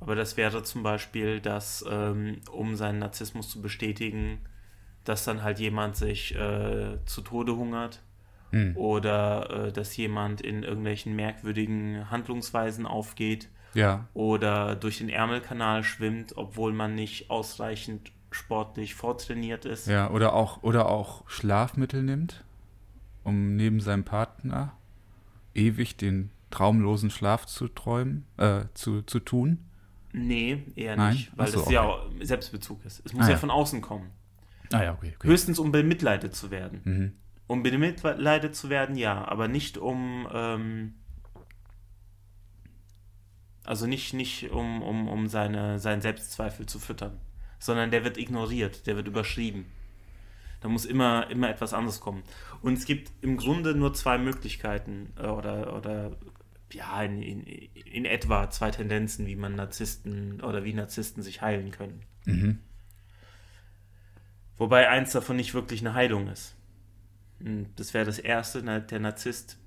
Aber 0.00 0.14
das 0.14 0.36
wäre 0.36 0.62
zum 0.62 0.82
Beispiel, 0.82 1.40
dass, 1.40 1.84
ähm, 1.88 2.40
um 2.50 2.76
seinen 2.76 2.98
Narzissmus 2.98 3.48
zu 3.48 3.62
bestätigen, 3.62 4.40
dass 5.04 5.24
dann 5.24 5.42
halt 5.42 5.58
jemand 5.58 5.96
sich 5.96 6.34
äh, 6.34 6.98
zu 7.06 7.22
Tode 7.22 7.56
hungert 7.56 8.02
hm. 8.50 8.76
oder 8.76 9.68
äh, 9.68 9.72
dass 9.72 9.96
jemand 9.96 10.40
in 10.40 10.62
irgendwelchen 10.62 11.16
merkwürdigen 11.16 12.10
Handlungsweisen 12.10 12.86
aufgeht 12.86 13.48
ja. 13.74 14.08
oder 14.14 14.76
durch 14.76 14.98
den 14.98 15.08
Ärmelkanal 15.08 15.82
schwimmt, 15.82 16.36
obwohl 16.36 16.72
man 16.72 16.94
nicht 16.94 17.30
ausreichend 17.30 18.12
sportlich 18.36 18.94
vortrainiert 18.94 19.64
ist. 19.64 19.86
Ja, 19.86 20.10
oder 20.10 20.34
auch, 20.34 20.62
oder 20.62 20.88
auch 20.88 21.28
Schlafmittel 21.28 22.02
nimmt, 22.02 22.44
um 23.24 23.56
neben 23.56 23.80
seinem 23.80 24.04
Partner 24.04 24.76
ewig 25.54 25.96
den 25.96 26.30
traumlosen 26.50 27.10
Schlaf 27.10 27.46
zu 27.46 27.68
träumen, 27.68 28.26
äh, 28.36 28.64
zu, 28.74 29.02
zu 29.02 29.20
tun. 29.20 29.64
Nee, 30.12 30.64
eher 30.76 30.96
Nein? 30.96 31.14
nicht, 31.14 31.36
weil 31.36 31.46
das 31.46 31.56
okay. 31.56 31.74
ja 31.74 31.98
Selbstbezug 32.20 32.84
ist. 32.84 33.02
Es 33.04 33.12
muss 33.12 33.24
ah, 33.24 33.28
ja, 33.28 33.32
ja, 33.32 33.38
von 33.38 33.50
außen 33.50 33.80
kommen. 33.80 34.10
Ah 34.72 34.82
ja, 34.82 34.92
okay. 34.92 35.12
okay. 35.16 35.28
Höchstens 35.28 35.58
um 35.58 35.72
bemitleidet 35.72 36.34
zu 36.34 36.50
werden. 36.50 36.80
Mhm. 36.84 37.12
Um 37.46 37.62
bemitleidet 37.62 38.56
zu 38.56 38.70
werden, 38.70 38.96
ja, 38.96 39.26
aber 39.26 39.48
nicht 39.48 39.78
um 39.78 40.26
ähm, 40.32 40.94
also 43.64 43.86
nicht, 43.86 44.14
nicht 44.14 44.50
um, 44.50 44.82
um, 44.82 45.08
um 45.08 45.28
seine, 45.28 45.78
seinen 45.78 46.00
Selbstzweifel 46.00 46.66
zu 46.66 46.78
füttern 46.78 47.18
sondern 47.58 47.90
der 47.90 48.04
wird 48.04 48.18
ignoriert, 48.18 48.86
der 48.86 48.96
wird 48.96 49.08
überschrieben. 49.08 49.66
Da 50.60 50.68
muss 50.68 50.84
immer, 50.84 51.30
immer 51.30 51.50
etwas 51.50 51.74
anderes 51.74 52.00
kommen. 52.00 52.22
Und 52.62 52.78
es 52.78 52.86
gibt 52.86 53.12
im 53.22 53.36
Grunde 53.36 53.74
nur 53.74 53.94
zwei 53.94 54.18
Möglichkeiten 54.18 55.12
äh, 55.16 55.26
oder, 55.26 55.76
oder 55.76 56.16
ja, 56.72 57.02
in, 57.02 57.22
in, 57.22 57.42
in, 57.42 58.04
etwa 58.04 58.50
zwei 58.50 58.70
Tendenzen, 58.70 59.26
wie 59.26 59.36
man 59.36 59.54
Narzissten 59.54 60.40
oder 60.40 60.64
wie 60.64 60.72
Narzissten 60.72 61.22
sich 61.22 61.42
heilen 61.42 61.70
können. 61.70 62.02
Mhm. 62.24 62.58
Wobei 64.56 64.88
eins 64.88 65.12
davon 65.12 65.36
nicht 65.36 65.54
wirklich 65.54 65.80
eine 65.80 65.94
Heilung 65.94 66.28
ist. 66.28 66.56
Hm, 67.40 67.66
das 67.76 67.94
wäre 67.94 68.06
das 68.06 68.18
erste, 68.18 68.62
der 68.62 69.00
Narzisst 69.00 69.58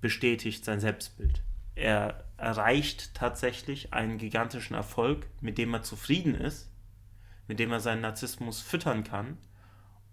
bestätigt 0.00 0.64
sein 0.64 0.80
Selbstbild. 0.80 1.42
Er 1.74 2.24
erreicht 2.36 3.14
tatsächlich 3.14 3.92
einen 3.92 4.18
gigantischen 4.18 4.74
Erfolg, 4.74 5.26
mit 5.40 5.58
dem 5.58 5.74
er 5.74 5.82
zufrieden 5.82 6.34
ist, 6.34 6.70
mit 7.48 7.58
dem 7.58 7.72
er 7.72 7.80
seinen 7.80 8.02
Narzissmus 8.02 8.60
füttern 8.60 9.02
kann 9.02 9.38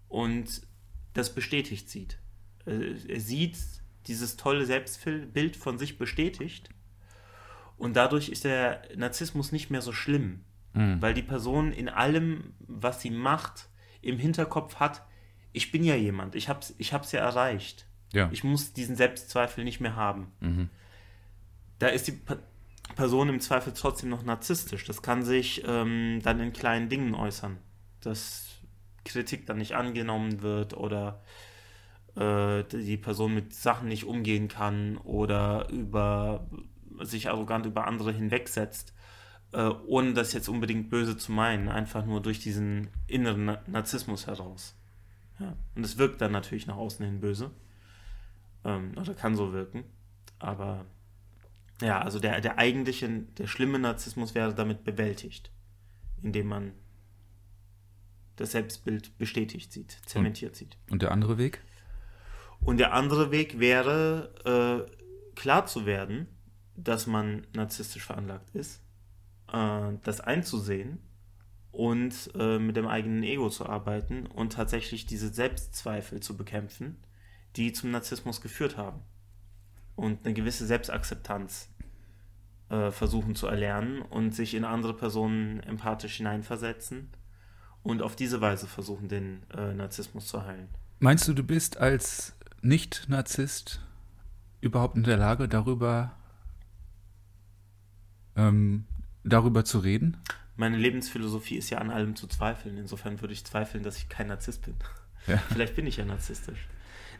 und 0.07 0.61
das 1.13 1.35
bestätigt 1.35 1.89
sieht. 1.89 2.17
Äh, 2.65 2.95
er 3.07 3.19
sieht 3.19 3.57
dieses 4.07 4.37
tolle 4.37 4.65
Selbstbild 4.65 5.55
von 5.55 5.77
sich 5.77 5.97
bestätigt 5.97 6.69
und 7.77 7.95
dadurch 7.95 8.29
ist 8.29 8.45
der 8.45 8.81
Narzissmus 8.95 9.51
nicht 9.51 9.69
mehr 9.69 9.81
so 9.81 9.91
schlimm, 9.91 10.43
mhm. 10.73 11.01
weil 11.01 11.13
die 11.13 11.23
Person 11.23 11.71
in 11.71 11.89
allem, 11.89 12.53
was 12.59 13.01
sie 13.01 13.11
macht, 13.11 13.69
im 14.01 14.17
Hinterkopf 14.17 14.75
hat, 14.75 15.05
ich 15.51 15.71
bin 15.71 15.83
ja 15.83 15.95
jemand, 15.95 16.35
ich 16.35 16.49
hab's, 16.49 16.73
ich 16.77 16.93
hab's 16.93 17.11
ja 17.11 17.21
erreicht. 17.21 17.85
Ja. 18.13 18.29
Ich 18.31 18.43
muss 18.43 18.73
diesen 18.73 18.95
Selbstzweifel 18.95 19.63
nicht 19.63 19.79
mehr 19.81 19.95
haben. 19.95 20.31
Mhm. 20.39 20.69
Da 21.79 21.87
ist 21.87 22.07
die 22.07 22.19
Person 22.95 23.29
im 23.29 23.39
Zweifel 23.39 23.73
trotzdem 23.73 24.09
noch 24.09 24.23
narzisstisch. 24.23 24.85
Das 24.85 25.01
kann 25.01 25.23
sich 25.23 25.63
ähm, 25.65 26.19
dann 26.23 26.39
in 26.39 26.53
kleinen 26.53 26.89
Dingen 26.89 27.15
äußern, 27.15 27.57
dass 28.01 28.47
Kritik 29.03 29.45
dann 29.45 29.57
nicht 29.57 29.75
angenommen 29.75 30.41
wird 30.41 30.75
oder 30.75 31.21
äh, 32.15 32.63
die 32.63 32.97
Person 32.97 33.33
mit 33.33 33.53
Sachen 33.53 33.87
nicht 33.87 34.05
umgehen 34.05 34.47
kann 34.47 34.97
oder 34.97 35.69
über 35.69 36.47
sich 37.01 37.29
arrogant 37.29 37.65
über 37.65 37.87
andere 37.87 38.11
hinwegsetzt, 38.11 38.93
äh, 39.51 39.69
ohne 39.87 40.13
das 40.13 40.33
jetzt 40.33 40.47
unbedingt 40.47 40.89
böse 40.89 41.17
zu 41.17 41.31
meinen, 41.31 41.69
einfach 41.69 42.05
nur 42.05 42.21
durch 42.21 42.39
diesen 42.39 42.89
inneren 43.07 43.57
Narzissmus 43.67 44.27
heraus. 44.27 44.75
Ja. 45.39 45.55
Und 45.75 45.83
es 45.83 45.97
wirkt 45.97 46.21
dann 46.21 46.31
natürlich 46.31 46.67
nach 46.67 46.77
außen 46.77 47.05
hin 47.05 47.19
böse. 47.19 47.51
Ähm, 48.63 48.93
oder 48.97 49.13
kann 49.13 49.35
so 49.35 49.53
wirken. 49.53 49.83
Aber 50.39 50.85
ja, 51.81 52.01
also 52.01 52.19
der, 52.19 52.41
der 52.41 52.57
eigentliche, 52.57 53.07
der 53.09 53.47
schlimme 53.47 53.79
Narzissmus 53.79 54.35
wäre 54.35 54.53
damit 54.53 54.83
bewältigt, 54.83 55.51
indem 56.21 56.47
man 56.47 56.73
das 58.35 58.51
Selbstbild 58.51 59.17
bestätigt 59.17 59.71
sieht, 59.71 59.97
zementiert 60.05 60.51
und, 60.53 60.57
sieht. 60.57 60.77
Und 60.89 61.01
der 61.01 61.11
andere 61.11 61.37
Weg? 61.37 61.61
Und 62.61 62.77
der 62.77 62.93
andere 62.93 63.31
Weg 63.31 63.59
wäre, 63.59 64.87
äh, 64.87 65.35
klar 65.35 65.65
zu 65.65 65.85
werden, 65.85 66.27
dass 66.75 67.07
man 67.07 67.45
narzisstisch 67.53 68.03
veranlagt 68.03 68.49
ist, 68.55 68.81
äh, 69.51 69.93
das 70.03 70.21
einzusehen 70.21 70.99
und 71.71 72.31
äh, 72.35 72.57
mit 72.57 72.75
dem 72.75 72.87
eigenen 72.87 73.23
Ego 73.23 73.49
zu 73.49 73.65
arbeiten 73.65 74.25
und 74.27 74.53
tatsächlich 74.53 75.05
diese 75.05 75.29
Selbstzweifel 75.29 76.21
zu 76.21 76.37
bekämpfen, 76.37 76.97
die 77.55 77.73
zum 77.73 77.91
Narzissmus 77.91 78.41
geführt 78.41 78.77
haben. 78.77 79.01
Und 79.95 80.25
eine 80.25 80.33
gewisse 80.33 80.65
Selbstakzeptanz 80.65 81.69
äh, 82.69 82.91
versuchen 82.91 83.35
zu 83.35 83.47
erlernen 83.47 84.01
und 84.01 84.33
sich 84.33 84.53
in 84.53 84.65
andere 84.65 84.93
Personen 84.95 85.61
empathisch 85.61 86.17
hineinversetzen 86.17 87.09
und 87.83 88.01
auf 88.01 88.15
diese 88.15 88.41
Weise 88.41 88.67
versuchen, 88.67 89.07
den 89.07 89.43
äh, 89.55 89.73
Narzissmus 89.73 90.27
zu 90.27 90.43
heilen. 90.43 90.67
Meinst 90.99 91.27
du, 91.27 91.33
du 91.33 91.43
bist 91.43 91.77
als 91.77 92.33
Nicht-Narzisst 92.61 93.81
überhaupt 94.61 94.97
in 94.97 95.03
der 95.03 95.17
Lage, 95.17 95.47
darüber, 95.47 96.13
ähm, 98.35 98.85
darüber 99.23 99.63
zu 99.63 99.79
reden? 99.79 100.17
Meine 100.55 100.77
Lebensphilosophie 100.77 101.57
ist 101.57 101.69
ja 101.69 101.77
an 101.77 101.91
allem 101.91 102.15
zu 102.15 102.27
zweifeln. 102.27 102.77
Insofern 102.77 103.21
würde 103.21 103.33
ich 103.33 103.45
zweifeln, 103.45 103.83
dass 103.83 103.97
ich 103.97 104.09
kein 104.09 104.27
Narzisst 104.27 104.63
bin. 104.63 104.75
Ja. 105.27 105.37
Vielleicht 105.49 105.75
bin 105.75 105.85
ich 105.85 105.97
ja 105.97 106.05
narzisstisch. 106.05 106.67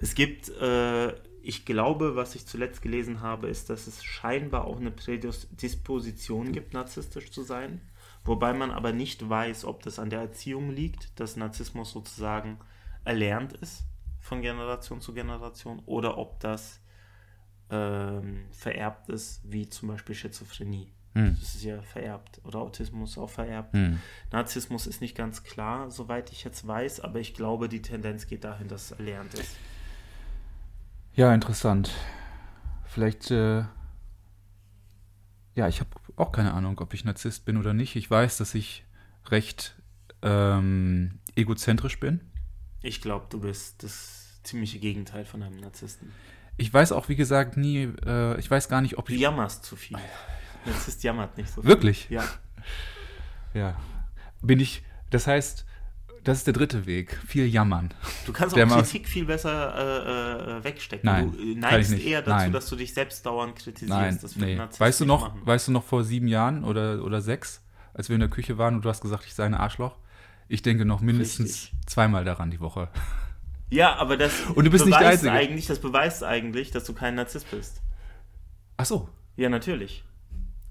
Es 0.02 0.16
gibt, 0.16 0.50
äh, 0.50 1.14
ich 1.42 1.66
glaube, 1.66 2.16
was 2.16 2.36
ich 2.36 2.46
zuletzt 2.46 2.82
gelesen 2.82 3.22
habe, 3.22 3.48
ist, 3.48 3.70
dass 3.70 3.88
es 3.88 4.04
scheinbar 4.04 4.66
auch 4.66 4.78
eine 4.78 4.92
Prädisposition 4.92 6.52
gibt, 6.52 6.74
narzisstisch 6.74 7.32
zu 7.32 7.44
sein. 7.44 7.82
Wobei 8.24 8.54
man 8.54 8.72
aber 8.72 8.92
nicht 8.92 9.30
weiß, 9.30 9.66
ob 9.66 9.84
das 9.84 10.00
an 10.00 10.10
der 10.10 10.22
Erziehung 10.22 10.72
liegt, 10.72 11.20
dass 11.20 11.36
Narzissmus 11.36 11.92
sozusagen 11.92 12.58
erlernt 13.04 13.54
ist 13.54 13.84
von 14.20 14.42
Generation 14.42 15.00
zu 15.00 15.14
Generation 15.14 15.82
oder 15.86 16.18
ob 16.18 16.40
das 16.40 16.82
ähm, 17.70 18.46
vererbt 18.52 19.10
ist, 19.10 19.42
wie 19.44 19.70
zum 19.70 19.90
Beispiel 19.90 20.16
Schizophrenie. 20.16 20.92
Hm. 21.14 21.38
Das 21.40 21.56
ist 21.56 21.64
ja 21.64 21.82
vererbt 21.82 22.42
oder 22.44 22.60
Autismus 22.60 23.18
auch 23.18 23.30
vererbt. 23.30 23.74
Hm. 23.74 24.00
Narzissmus 24.32 24.88
ist 24.88 25.02
nicht 25.02 25.16
ganz 25.16 25.44
klar, 25.44 25.90
soweit 25.92 26.32
ich 26.32 26.44
jetzt 26.44 26.68
weiß, 26.68 27.00
aber 27.02 27.20
ich 27.20 27.34
glaube, 27.34 27.70
die 27.70 27.82
Tendenz 27.82 28.28
geht 28.28 28.44
dahin, 28.44 28.68
dass 28.68 28.92
es 28.92 28.98
erlernt 28.98 29.34
ist. 29.36 29.56
Ja, 31.16 31.34
interessant. 31.34 31.92
Vielleicht, 32.86 33.32
äh, 33.32 33.64
ja, 35.56 35.68
ich 35.68 35.80
habe 35.80 35.90
auch 36.18 36.32
keine 36.32 36.54
Ahnung, 36.54 36.80
ob 36.80 36.94
ich 36.94 37.06
Narzisst 37.06 37.46
bin 37.46 37.58
oder 37.58 37.74
nicht. 37.74 37.96
Ich 37.96 38.10
weiß, 38.10 38.38
dass 38.38 38.56
ich 38.56 38.84
recht 39.28 39.76
ähm, 40.22 41.20
egozentrisch 41.36 42.00
bin. 42.00 42.20
Ich 42.82 43.02
glaube, 43.02 43.28
du 43.30 43.40
bist 43.40 43.84
das 43.84 44.40
ziemliche 44.44 44.80
Gegenteil 44.80 45.26
von 45.26 45.42
einem 45.42 45.58
Narzissten. 45.58 46.12
Ich 46.58 46.74
weiß 46.74 46.92
auch, 46.92 47.10
wie 47.10 47.16
gesagt, 47.16 47.58
nie, 47.58 47.90
äh, 48.06 48.40
ich 48.40 48.50
weiß 48.50 48.70
gar 48.70 48.82
nicht, 48.82 48.98
ob 48.98 49.08
Du 49.08 49.14
ich. 49.14 49.20
jammerst 49.22 49.64
zu 49.66 49.76
viel. 49.76 49.98
Narzisst 50.66 51.04
jammert 51.04 51.38
nicht 51.38 51.50
so 51.50 51.62
viel. 51.62 51.70
Wirklich? 51.70 52.10
Ja. 52.10 52.24
Ja. 53.54 53.78
Bin 54.42 54.60
ich, 54.60 54.84
das 55.10 55.28
heißt, 55.28 55.66
das 56.26 56.40
ist 56.40 56.48
der 56.48 56.54
dritte 56.54 56.86
Weg. 56.86 57.18
Viel 57.26 57.46
jammern. 57.48 57.94
Du 58.26 58.34
kannst 58.34 58.56
Der 58.56 58.68
auch 58.68 58.76
Kritik 58.76 59.08
viel 59.08 59.24
besser 59.26 59.74
äh, 59.76 60.58
äh, 60.60 60.64
wegstecken. 60.66 61.06
Nein, 61.10 61.32
du 61.32 61.38
äh, 61.42 61.56
neigst 61.56 61.92
nicht. 61.92 62.06
eher 62.06 62.22
dazu, 62.22 62.32
Nein. 62.46 62.52
dass 62.52 62.68
du 62.68 62.76
dich 62.76 62.94
selbst 62.94 63.26
dauernd 63.26 63.56
kritisierst. 63.56 63.90
Nein, 63.90 64.20
das 64.22 64.36
nee. 64.36 64.56
Narzisst 64.56 64.80
Weißt 64.82 65.00
du 65.00 65.04
nicht 65.06 65.08
noch, 65.08 65.22
machen. 65.30 65.42
weißt 65.46 65.68
du 65.68 65.72
noch 65.72 65.84
vor 65.84 66.04
sieben 66.04 66.28
Jahren 66.28 66.64
oder, 66.66 67.04
oder 67.04 67.22
sechs, 67.22 67.64
als 67.94 68.10
wir 68.10 68.16
in 68.16 68.20
der 68.20 68.30
Küche 68.30 68.58
waren 68.58 68.76
und 68.76 68.84
du 68.84 68.90
hast 68.90 69.02
gesagt, 69.02 69.24
ich 69.26 69.34
sei 69.34 69.46
ein 69.46 69.54
Arschloch? 69.54 69.98
Ich 70.48 70.62
denke 70.62 70.84
noch 70.86 71.00
mindestens 71.02 71.64
Richtig. 71.64 71.74
zweimal 71.86 72.26
daran 72.26 72.52
die 72.52 72.60
Woche. 72.60 72.90
Ja, 73.72 73.96
aber 73.96 74.16
das 74.16 74.32
Und 74.54 74.64
du 74.66 74.70
bist 74.70 74.86
nicht 74.86 74.94
der 74.94 75.06
beweist 75.06 75.26
Einzige. 75.26 75.32
eigentlich, 75.32 75.66
das 75.66 75.80
beweist 75.80 76.24
eigentlich, 76.24 76.70
dass 76.70 76.84
du 76.84 76.94
kein 76.94 77.16
Narzisst 77.16 77.50
bist. 77.50 77.82
Ach 78.78 78.86
so. 78.86 79.10
Ja, 79.38 79.50
natürlich. 79.50 80.04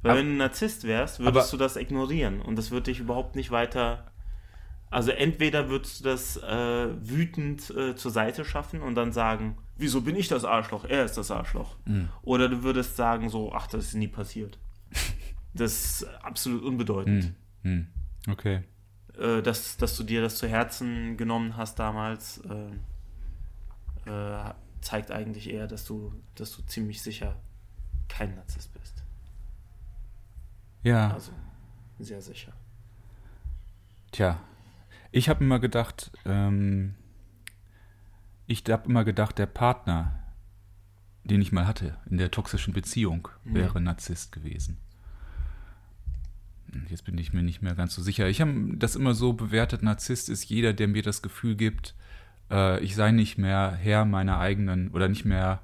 Weil 0.03 0.13
Aber- 0.13 0.21
wenn 0.21 0.27
du 0.29 0.33
ein 0.35 0.39
Narzisst 0.39 0.85
wärst, 0.85 1.19
würdest 1.19 1.37
Aber- 1.37 1.51
du 1.51 1.57
das 1.57 1.75
ignorieren 1.77 2.41
und 2.41 2.55
das 2.57 2.71
wird 2.71 2.87
dich 2.87 3.01
überhaupt 3.01 3.35
nicht 3.35 3.51
weiter. 3.51 4.13
Also 4.95 5.11
entweder 5.11 5.69
würdest 5.71 5.99
du 6.01 6.05
das 6.05 6.37
äh, 6.37 6.89
wütend 7.01 7.69
äh, 7.71 7.97
zur 7.97 8.13
Seite 8.13 8.45
schaffen 8.45 8.81
und 8.81 8.95
dann 8.95 9.11
sagen, 9.11 9.59
wieso 9.77 10.03
bin 10.03 10.15
ich 10.15 10.29
das 10.29 10.45
Arschloch? 10.45 10.85
Er 10.85 11.05
ist 11.05 11.17
das 11.17 11.33
Arschloch. 11.33 11.75
Mhm. 11.85 12.11
Oder 12.23 12.49
du 12.49 12.63
würdest 12.63 12.95
sagen 12.95 13.29
so, 13.29 13.53
ach, 13.53 13.67
das 13.67 13.87
ist 13.87 13.95
nie 13.95 14.07
passiert. 14.09 14.59
Das 15.57 15.73
ist 15.73 16.05
absolut 16.21 16.65
unbedeutend. 16.65 17.33
Hm. 17.63 17.87
Hm. 18.27 18.33
Okay. 18.33 18.65
Äh, 19.17 19.41
dass, 19.41 19.77
dass 19.77 19.97
du 19.97 20.03
dir 20.03 20.21
das 20.21 20.37
zu 20.37 20.49
Herzen 20.49 21.17
genommen 21.17 21.57
hast 21.57 21.79
damals, 21.79 22.43
äh, 24.07 24.11
äh, 24.11 24.53
zeigt 24.81 25.13
eigentlich 25.13 25.49
eher, 25.49 25.69
dass 25.69 25.85
du, 25.85 26.13
dass 26.35 26.57
du 26.57 26.63
ziemlich 26.63 27.03
sicher 27.03 27.37
kein 28.09 28.35
Narzisst 28.35 28.75
bist. 28.75 29.05
Ja, 30.83 31.13
Also 31.13 31.31
sehr 32.01 32.21
sicher. 32.21 32.53
tja. 34.11 34.41
Ich 35.17 35.29
habe 35.29 35.45
immer 35.45 35.61
gedacht, 35.61 36.11
ähm, 36.25 36.97
ich 38.49 38.65
habe 38.69 38.89
immer 38.89 39.05
gedacht, 39.05 39.39
der 39.39 39.47
Partner, 39.47 40.19
den 41.23 41.41
ich 41.41 41.53
mal 41.53 41.69
hatte 41.69 41.97
in 42.11 42.19
der 42.19 42.33
toxischen 42.33 42.75
Beziehung, 42.75 43.29
Mhm. 43.45 43.55
wäre 43.55 43.81
Narzisst 43.81 44.33
gewesen. 44.33 44.77
Jetzt 46.89 47.05
bin 47.05 47.17
ich 47.17 47.33
mir 47.33 47.45
nicht 47.45 47.63
mehr 47.63 47.77
ganz 47.77 47.95
so 47.95 48.03
sicher. 48.03 48.27
Ich 48.29 48.41
habe 48.41 48.53
das 48.75 48.97
immer 48.97 49.15
so 49.15 49.35
bewertet, 49.35 49.85
Narzisst 49.85 50.29
ist 50.29 50.47
jeder, 50.47 50.73
der 50.73 50.89
mir 50.89 51.03
das 51.05 51.23
Gefühl 51.23 51.55
gibt, 51.55 51.95
äh, 52.51 52.83
ich 52.83 52.97
sei 52.97 53.13
nicht 53.13 53.39
mehr 53.39 53.71
Herr 53.71 54.05
meiner 54.07 54.41
eigenen 54.41 54.91
oder 54.91 55.07
nicht 55.09 55.25
mehr 55.25 55.63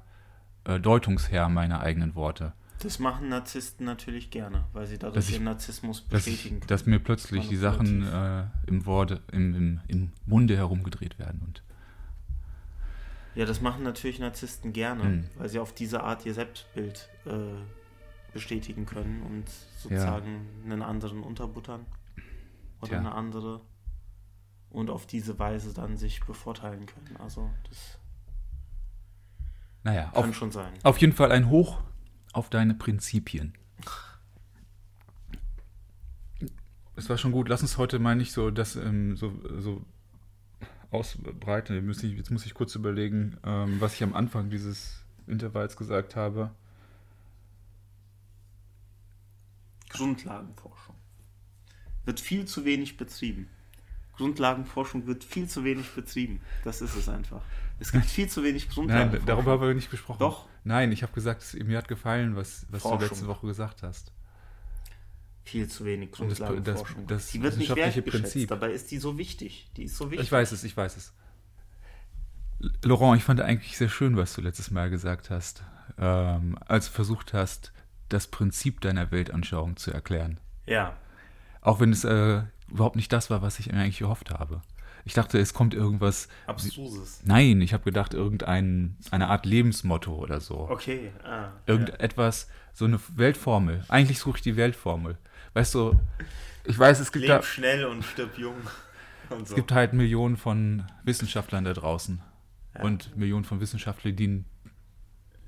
äh, 0.63 0.79
Deutungsherr 0.79 1.49
meiner 1.49 1.81
eigenen 1.81 2.15
Worte. 2.15 2.53
Das 2.81 2.97
machen 2.99 3.29
Narzissten 3.29 3.85
natürlich 3.85 4.31
gerne, 4.31 4.65
weil 4.73 4.87
sie 4.87 4.97
dadurch 4.97 5.25
Dass 5.25 5.29
ihren 5.31 5.43
Narzissmus 5.43 6.03
Dass, 6.07 6.25
bestätigen 6.25 6.55
ich, 6.55 6.59
können. 6.61 6.67
dass 6.67 6.85
mir 6.85 6.99
plötzlich 6.99 7.47
die 7.47 7.55
Sachen 7.57 8.07
äh, 8.07 8.45
im, 8.67 8.85
Worte, 8.85 9.21
im, 9.31 9.53
im, 9.55 9.79
im 9.87 10.11
Munde 10.25 10.57
herumgedreht 10.57 11.19
werden. 11.19 11.41
Und 11.45 11.63
Ja, 13.35 13.45
das 13.45 13.61
machen 13.61 13.83
natürlich 13.83 14.19
Narzissten 14.19 14.73
gerne, 14.73 15.03
Hm. 15.03 15.29
weil 15.37 15.47
sie 15.49 15.59
auf 15.59 15.73
diese 15.73 16.01
Art 16.03 16.25
ihr 16.25 16.33
Selbstbild 16.33 17.07
äh, 17.25 17.31
bestätigen 18.33 18.85
können 18.85 19.21
und 19.23 19.49
sozusagen 19.77 20.47
einen 20.65 20.81
anderen 20.81 21.21
unterbuttern 21.21 21.85
oder 22.79 22.89
Tja. 22.89 22.99
eine 22.99 23.11
andere 23.13 23.61
und 24.69 24.89
auf 24.89 25.05
diese 25.05 25.37
Weise 25.37 25.73
dann 25.73 25.97
sich 25.97 26.21
bevorteilen 26.21 26.85
können. 26.87 27.17
Also 27.19 27.49
das 27.69 27.99
naja, 29.83 30.11
kann 30.13 30.29
auf, 30.29 30.35
schon 30.35 30.51
sein. 30.51 30.71
auf 30.83 30.97
jeden 30.99 31.13
Fall 31.13 31.31
ein 31.31 31.49
Hoch 31.49 31.81
auf 32.33 32.49
deine 32.49 32.73
Prinzipien. 32.73 33.53
Es 36.95 37.09
war 37.09 37.17
schon 37.17 37.31
gut. 37.31 37.49
Lass 37.49 37.61
uns 37.61 37.77
heute 37.77 37.99
mal 37.99 38.15
nicht 38.15 38.31
so 38.31 38.51
das 38.51 38.75
ähm, 38.75 39.15
so, 39.15 39.33
so 39.59 39.85
ausbreiten. 40.91 41.75
Jetzt 41.75 41.85
muss 41.85 42.03
ich, 42.03 42.15
jetzt 42.15 42.31
muss 42.31 42.45
ich 42.45 42.53
kurz 42.53 42.75
überlegen, 42.75 43.37
ähm, 43.43 43.79
was 43.79 43.95
ich 43.95 44.03
am 44.03 44.13
Anfang 44.13 44.49
dieses 44.49 45.03
Intervalls 45.27 45.77
gesagt 45.77 46.15
habe. 46.15 46.51
Grundlagenforschung 49.89 50.95
wird 52.05 52.19
viel 52.19 52.45
zu 52.45 52.65
wenig 52.65 52.97
betrieben. 52.97 53.49
Grundlagenforschung 54.17 55.07
wird 55.07 55.23
viel 55.23 55.47
zu 55.47 55.63
wenig 55.63 55.89
betrieben. 55.91 56.41
Das 56.63 56.81
ist 56.81 56.95
es 56.95 57.09
einfach. 57.09 57.41
Es 57.81 57.91
gibt 57.91 58.05
viel 58.05 58.29
zu 58.29 58.43
wenig 58.43 58.65
Nein, 58.67 58.73
Grundlagenforschung. 58.75 59.25
darüber 59.25 59.51
haben 59.53 59.61
wir 59.67 59.73
nicht 59.73 59.89
gesprochen. 59.89 60.19
Doch. 60.19 60.45
Nein, 60.63 60.91
ich 60.91 61.01
habe 61.01 61.11
gesagt, 61.13 61.41
es- 61.41 61.53
mir 61.55 61.77
hat 61.79 61.87
gefallen, 61.87 62.35
was, 62.35 62.65
was 62.69 62.83
du 62.83 62.95
letzte 62.97 63.25
Woche 63.27 63.47
gesagt 63.47 63.81
hast. 63.81 64.11
Viel 65.43 65.67
zu 65.67 65.83
wenig 65.85 66.11
Grundlagenforschung. 66.11 67.07
das- 67.07 67.23
das 67.25 67.31
die 67.31 67.41
wird 67.41 67.57
nicht 67.57 67.75
wertgeschätzt. 67.75 68.11
Prinzip. 68.21 68.49
Dabei 68.49 68.71
ist 68.71 68.91
die 68.91 68.99
so 68.99 69.17
wichtig. 69.17 69.71
Die 69.77 69.85
ist 69.85 69.97
so 69.97 70.11
wichtig. 70.11 70.27
Ich 70.27 70.31
weiß 70.31 70.51
es, 70.51 70.63
ich 70.63 70.77
weiß 70.77 70.95
es. 70.95 71.13
Laurent, 72.83 73.17
ich 73.17 73.23
fand 73.23 73.41
eigentlich 73.41 73.75
sehr 73.77 73.89
schön, 73.89 74.15
was 74.15 74.33
du 74.35 74.41
letztes 74.41 74.69
Mal 74.69 74.91
gesagt 74.91 75.31
hast, 75.31 75.63
ähm, 75.97 76.57
als 76.67 76.85
du 76.87 76.91
versucht 76.91 77.33
hast, 77.33 77.73
das 78.09 78.27
Prinzip 78.27 78.81
deiner 78.81 79.09
Weltanschauung 79.09 79.77
zu 79.77 79.91
erklären. 79.91 80.39
Ja. 80.67 80.95
Auch 81.61 81.79
wenn 81.79 81.91
es 81.91 82.03
äh, 82.03 82.43
überhaupt 82.69 82.95
nicht 82.95 83.11
das 83.11 83.31
war, 83.31 83.41
was 83.41 83.59
ich 83.59 83.71
mir 83.71 83.79
eigentlich 83.79 83.97
gehofft 83.99 84.29
habe. 84.29 84.61
Ich 85.05 85.13
dachte, 85.13 85.39
es 85.39 85.53
kommt 85.53 85.73
irgendwas. 85.73 86.27
Abstruses. 86.45 87.21
Nein, 87.25 87.61
ich 87.61 87.73
habe 87.73 87.83
gedacht, 87.83 88.13
irgendein 88.13 88.97
eine 89.09 89.27
Art 89.27 89.45
Lebensmotto 89.45 90.13
oder 90.13 90.39
so. 90.39 90.69
Okay. 90.69 91.11
Ah, 91.23 91.29
ja. 91.29 91.53
Irgendetwas, 91.65 92.47
so 92.73 92.85
eine 92.85 92.99
Weltformel. 93.15 93.83
Eigentlich 93.87 94.19
suche 94.19 94.37
ich 94.37 94.43
die 94.43 94.55
Weltformel. 94.55 95.17
Weißt 95.53 95.73
du, 95.73 95.99
ich 96.65 96.77
weiß, 96.77 96.99
es 96.99 97.11
gibt 97.11 97.27
da, 97.27 97.37
Leb 97.37 97.45
schnell 97.45 97.85
und 97.85 98.03
stirb 98.03 98.37
jung. 98.37 98.55
Und 99.29 99.47
so. 99.47 99.53
Es 99.53 99.55
gibt 99.55 99.71
halt 99.71 99.93
Millionen 99.93 100.35
von 100.35 100.83
Wissenschaftlern 101.05 101.63
da 101.63 101.71
draußen. 101.71 102.21
Ja. 102.75 102.81
Und 102.81 103.15
Millionen 103.15 103.45
von 103.45 103.61
Wissenschaftlern, 103.61 104.13
die 104.13 104.43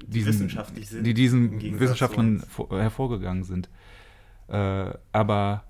diesen, 0.06 0.28
wissenschaftlich 0.30 0.88
sind, 0.90 1.04
die 1.04 1.14
diesen 1.14 1.80
Wissenschaftlern 1.80 2.44
hervorgegangen 2.70 3.44
sind. 3.44 3.70
Äh, 4.48 4.94
aber 5.12 5.66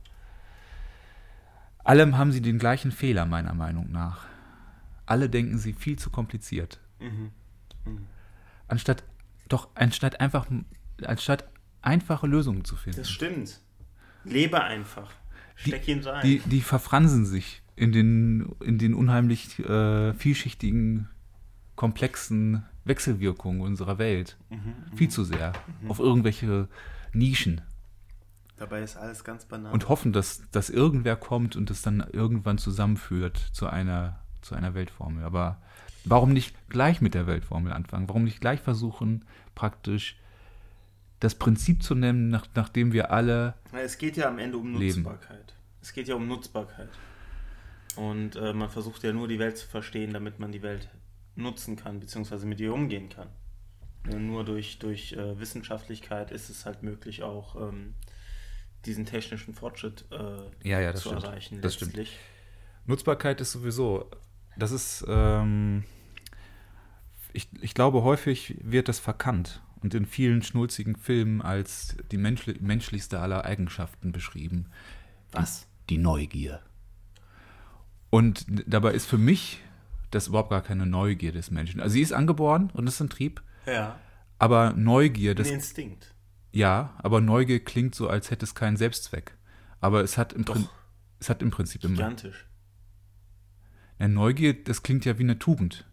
allem 1.84 2.18
haben 2.18 2.32
sie 2.32 2.42
den 2.42 2.60
gleichen 2.60 2.92
Fehler, 2.92 3.26
meiner 3.26 3.54
Meinung 3.54 3.92
nach. 3.92 4.26
Alle 5.06 5.30
denken 5.30 5.58
sie 5.58 5.74
viel 5.74 5.98
zu 5.98 6.10
kompliziert. 6.10 6.80
Mhm. 7.00 7.32
Mhm. 7.86 8.08
Anstatt 8.68 9.04
doch, 9.50 9.70
anstatt 9.76 10.20
einfach, 10.20 10.48
anstatt 11.04 11.48
einfache 11.82 12.28
Lösungen 12.28 12.66
zu 12.66 12.76
finden. 12.76 13.00
Das 13.00 13.12
stimmt. 13.12 13.60
Lebe 14.24 14.64
einfach. 14.64 15.12
Steck 15.56 15.88
ihn 15.88 16.02
rein. 16.04 16.22
Die, 16.24 16.40
die 16.40 16.62
verfransen 16.62 17.26
sich 17.26 17.62
in 17.76 17.92
den, 17.92 18.56
in 18.62 18.78
den 18.78 18.94
unheimlich 18.94 19.60
äh, 19.60 20.14
vielschichtigen, 20.14 21.10
komplexen 21.76 22.64
Wechselwirkungen 22.86 23.62
unserer 23.62 23.98
Welt. 23.98 24.38
Mhm, 24.50 24.76
Viel 24.96 25.10
zu 25.10 25.24
sehr. 25.24 25.54
Auf 25.88 26.00
irgendwelche 26.00 26.68
Nischen. 27.14 27.62
Dabei 28.64 28.82
ist 28.82 28.96
alles 28.96 29.26
ganz 29.26 29.44
banal. 29.44 29.74
Und 29.74 29.90
hoffen, 29.90 30.14
dass, 30.14 30.50
dass 30.52 30.70
irgendwer 30.70 31.18
kommt 31.18 31.58
und 31.58 31.70
es 31.70 31.82
dann 31.82 32.00
irgendwann 32.14 32.58
zusammenführt 32.58 33.38
zu 33.52 33.68
einer, 33.68 34.22
zu 34.42 34.56
einer 34.56 34.74
Weltformel. 34.74 35.26
Aber 35.26 35.62
warum 36.06 36.32
nicht 36.32 36.56
gleich 36.70 37.02
mit 37.02 37.14
der 37.14 37.28
Weltformel 37.28 37.74
anfangen? 37.74 38.08
Warum 38.08 38.24
nicht 38.24 38.40
gleich 38.40 38.62
versuchen, 38.62 39.26
praktisch 39.54 40.18
das 41.20 41.36
Prinzip 41.36 41.84
zu 41.84 41.94
nennen, 41.94 42.30
nach, 42.30 42.48
nachdem 42.56 42.94
wir 42.94 43.12
alle 43.12 43.56
Es 43.74 43.98
geht 43.98 44.16
ja 44.16 44.30
am 44.30 44.40
Ende 44.40 44.58
um 44.58 44.80
Leben. 44.80 45.02
Nutzbarkeit. 45.02 45.56
Es 45.82 45.92
geht 45.92 46.08
ja 46.08 46.16
um 46.16 46.26
Nutzbarkeit. 46.30 46.90
Und 47.98 48.38
äh, 48.38 48.54
man 48.54 48.70
versucht 48.70 49.04
ja 49.04 49.12
nur 49.12 49.28
die 49.28 49.40
Welt 49.40 49.58
zu 49.58 49.68
verstehen, 49.68 50.14
damit 50.14 50.40
man 50.40 50.54
die 50.54 50.62
Welt 50.62 50.88
nutzen 51.36 51.76
kann, 51.76 52.00
beziehungsweise 52.00 52.46
mit 52.46 52.62
ihr 52.62 52.74
umgehen 52.74 53.10
kann. 53.10 53.28
Nur 54.06 54.46
durch, 54.46 54.80
durch 54.80 55.12
äh, 55.12 55.38
Wissenschaftlichkeit 55.38 56.32
ist 56.32 56.50
es 56.50 56.66
halt 56.66 56.82
möglich, 56.82 57.24
auch 57.24 57.58
ähm, 57.58 57.96
diesen 58.86 59.06
technischen 59.06 59.54
Fortschritt 59.54 60.06
äh, 60.12 60.68
Ja, 60.68 60.80
ja, 60.80 60.92
das 60.92 61.02
zu 61.04 61.10
stimmt. 61.10 61.24
erreichen. 61.24 61.62
Das 61.62 61.76
stimmt. 61.76 61.96
letztlich. 61.96 62.18
Nutzbarkeit 62.86 63.40
ist 63.42 63.52
sowieso, 63.54 64.10
das 64.58 64.72
ist, 64.72 65.06
ähm, 65.08 65.84
ich, 67.32 67.48
ich 67.62 67.74
glaube, 67.74 68.04
häufig 68.04 68.56
wird 68.62 68.88
das 68.90 69.00
verkannt 69.00 69.62
und 69.82 69.94
in 69.94 70.06
vielen 70.06 70.42
schnulzigen 70.44 70.96
Filmen 70.96 71.42
als 71.42 71.96
die 72.12 72.18
menschli 72.18 72.58
menschlichste 72.60 73.20
aller 73.20 73.46
Eigenschaften 73.46 74.12
beschrieben. 74.12 74.68
Was? 75.32 75.66
Die 75.90 75.98
Neugier. 75.98 76.60
Und 78.10 78.46
dabei 78.68 78.94
ist 78.94 79.06
für 79.08 79.18
mich 79.18 79.60
das 80.12 80.28
überhaupt 80.28 80.52
gar 80.52 80.62
keine 80.62 80.86
Neugier 80.86 81.32
des 81.32 81.50
Menschen. 81.50 81.80
Also 81.82 81.94
sie 81.94 82.02
ist 82.02 82.14
angeboren 82.14 82.70
und 82.74 82.86
ist 82.88 83.00
ein 83.02 83.10
Trieb, 83.10 83.42
Ja. 83.66 83.98
aber 84.38 84.74
Neugier, 84.74 85.34
das 85.34 85.48
Ein 85.48 85.56
Instinkt. 85.56 86.13
Ja, 86.54 86.94
aber 87.00 87.20
Neugier 87.20 87.64
klingt 87.64 87.96
so, 87.96 88.08
als 88.08 88.32
hätte 88.32 88.46
es 88.46 88.54
keinen 88.56 88.78
Selbstzweck. 88.78 89.36
Aber 89.82 90.02
es 90.02 90.18
hat 90.18 90.34
im, 90.34 90.46
Doch. 90.46 90.54
Prin 90.54 90.70
es 91.20 91.30
hat 91.30 91.42
im 91.42 91.52
Prinzip 91.52 91.84
immer. 91.84 91.96
Gigantisch. 91.96 92.46
Ja, 94.00 94.08
Neugier, 94.08 94.64
das 94.64 94.84
klingt 94.84 95.04
ja 95.06 95.18
wie 95.18 95.24
eine 95.24 95.40
Tugend. 95.40 95.86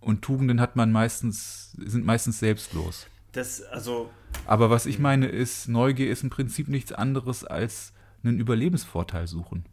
Und 0.00 0.22
Tugenden 0.22 0.60
hat 0.60 0.76
man 0.76 0.92
meistens, 0.92 1.72
sind 1.72 2.06
meistens 2.06 2.38
selbstlos. 2.38 3.06
Das, 3.32 3.62
also, 3.62 4.10
Aber 4.46 4.70
was 4.70 4.86
ich 4.86 4.98
meine 4.98 5.26
ist, 5.26 5.68
Neugier 5.68 6.10
ist 6.10 6.22
im 6.22 6.30
Prinzip 6.30 6.68
nichts 6.68 6.92
anderes 6.92 7.44
als 7.44 7.92
einen 8.22 8.38
Überlebensvorteil 8.38 9.26
suchen. 9.26 9.66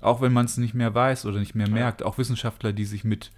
Auch 0.00 0.20
wenn 0.20 0.32
man 0.32 0.44
es 0.44 0.56
nicht 0.56 0.74
mehr 0.74 0.94
weiß 0.94 1.24
oder 1.24 1.38
nicht 1.38 1.54
mehr 1.54 1.70
merkt. 1.70 2.02
Auch 2.02 2.18
Wissenschaftler, 2.18 2.72
die 2.72 2.84
sich 2.84 3.02
mit 3.02 3.32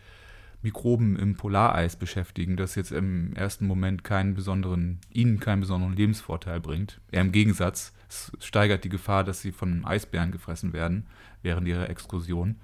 Mikroben 0.62 1.16
im 1.16 1.36
Polareis 1.36 1.96
beschäftigen, 1.96 2.56
das 2.56 2.74
jetzt 2.74 2.90
im 2.90 3.32
ersten 3.34 3.66
Moment 3.66 4.02
keinen 4.02 4.34
besonderen, 4.34 4.98
ihnen 5.12 5.38
keinen 5.38 5.60
besonderen 5.60 5.94
Lebensvorteil 5.94 6.60
bringt. 6.60 7.00
Eher 7.12 7.20
im 7.22 7.30
Gegensatz, 7.32 7.92
es 8.08 8.32
steigert 8.40 8.82
die 8.84 8.88
Gefahr, 8.88 9.22
dass 9.22 9.40
sie 9.40 9.52
von 9.52 9.84
Eisbären 9.84 10.32
gefressen 10.32 10.72
werden 10.72 11.06
während 11.42 11.68
ihrer 11.68 11.88
Exkursion. 11.88 12.56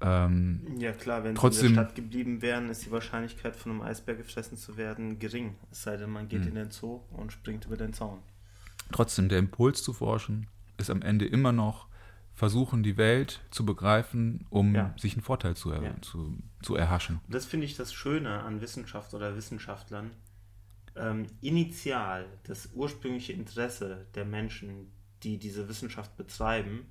Ähm, 0.00 0.60
ja 0.78 0.92
klar, 0.92 1.24
wenn 1.24 1.34
Trotzdem- 1.34 1.60
sie 1.60 1.66
in 1.70 1.74
der 1.74 1.82
Stadt 1.84 1.94
geblieben 1.96 2.40
wären, 2.40 2.68
ist 2.70 2.86
die 2.86 2.92
Wahrscheinlichkeit, 2.92 3.56
von 3.56 3.72
einem 3.72 3.82
Eisbär 3.82 4.14
gefressen 4.14 4.56
zu 4.56 4.76
werden, 4.76 5.18
gering. 5.18 5.56
Es 5.72 5.82
sei 5.82 5.96
denn, 5.96 6.10
man 6.10 6.28
geht 6.28 6.42
Hm. 6.42 6.48
in 6.50 6.54
den 6.54 6.70
Zoo 6.70 7.00
und 7.10 7.32
springt 7.32 7.66
über 7.66 7.76
den 7.76 7.92
Zaun. 7.92 8.20
Trotzdem, 8.92 9.28
der 9.28 9.40
Impuls 9.40 9.82
zu 9.82 9.92
forschen 9.92 10.46
ist 10.78 10.88
am 10.88 11.02
Ende 11.02 11.26
immer 11.26 11.50
noch 11.52 11.87
versuchen, 12.38 12.84
die 12.84 12.96
Welt 12.96 13.40
zu 13.50 13.66
begreifen, 13.66 14.46
um 14.48 14.72
Ja. 14.74 14.94
sich 14.96 15.14
einen 15.14 15.22
Vorteil 15.22 15.56
zu, 15.56 15.72
er 15.72 15.82
Ja. 15.82 16.00
zu, 16.02 16.38
zu 16.62 16.76
erhaschen. 16.76 17.20
Und 17.26 17.34
das 17.34 17.46
finde 17.46 17.66
ich 17.66 17.76
das 17.76 17.92
Schöne 17.92 18.42
an 18.44 18.60
Wissenschaft 18.60 19.12
oder 19.12 19.36
Wissenschaftlern. 19.36 20.12
Ähm, 20.94 21.26
initial 21.40 22.26
das 22.44 22.70
ursprüngliche 22.74 23.32
Interesse 23.32 24.06
der 24.14 24.24
Menschen, 24.24 24.92
die 25.24 25.38
diese 25.38 25.68
Wissenschaft 25.68 26.16
betreiben, 26.16 26.86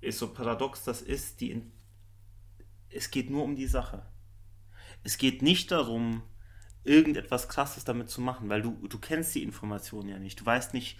ist 0.00 0.20
so 0.20 0.28
paradox 0.32 0.84
das 0.84 1.02
ist, 1.02 1.40
die 1.40 1.50
in 1.50 1.72
es 2.94 3.10
geht 3.10 3.28
nur 3.30 3.42
um 3.42 3.56
die 3.56 3.66
Sache. 3.66 4.02
Es 5.02 5.16
geht 5.18 5.42
nicht 5.42 5.72
darum, 5.72 6.22
irgendetwas 6.84 7.48
Krasses 7.48 7.84
damit 7.84 8.10
zu 8.10 8.20
machen, 8.20 8.48
weil 8.50 8.62
du, 8.62 8.72
du 8.86 8.98
kennst 8.98 9.34
die 9.34 9.42
Information 9.42 10.08
ja 10.08 10.18
nicht. 10.18 10.40
Du 10.40 10.46
weißt 10.46 10.74
nicht, 10.74 10.98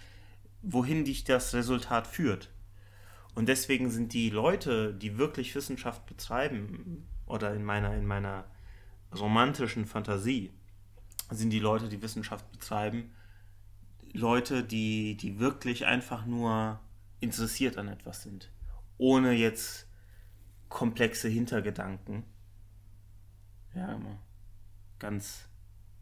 wohin 0.63 1.05
dich 1.05 1.25
das 1.25 1.53
Resultat 1.55 2.07
führt. 2.07 2.49
Und 3.35 3.49
deswegen 3.49 3.91
sind 3.91 4.13
die 4.13 4.31
Leute, 4.31 4.95
die 4.95 5.19
wirklich 5.19 5.55
Wissenschaft 5.55 6.07
betreiben, 6.07 7.07
oder 7.27 7.55
in 7.55 7.65
meiner, 7.65 7.95
in 7.95 8.07
meiner 8.07 8.45
romantischen 9.15 9.87
Fantasie, 9.87 10.53
sind 11.31 11.51
die 11.51 11.61
Leute, 11.61 11.89
die 11.89 12.03
Wissenschaft 12.03 12.51
betreiben, 12.53 13.13
Leute, 14.13 14.63
die, 14.63 15.17
die 15.17 15.39
wirklich 15.39 15.87
einfach 15.87 16.27
nur 16.27 16.79
interessiert 17.21 17.79
an 17.79 17.89
etwas 17.89 18.23
sind. 18.23 18.51
Ohne 18.99 19.33
jetzt 19.33 19.87
komplexe 20.69 21.29
Hintergedanken. 21.29 22.25
Ja, 23.75 23.95
immer 23.95 24.19
ganz 24.99 25.49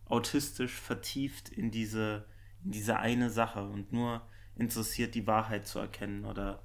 autistisch 0.05 0.75
vertieft 0.75 1.49
in 1.49 1.71
diese, 1.71 2.27
in 2.65 2.73
diese 2.73 2.99
eine 2.99 3.31
Sache 3.31 3.65
und 3.65 3.93
nur 3.93 4.23
interessiert, 4.57 5.15
die 5.15 5.27
Wahrheit 5.27 5.67
zu 5.67 5.79
erkennen 5.79 6.27
oder 6.27 6.63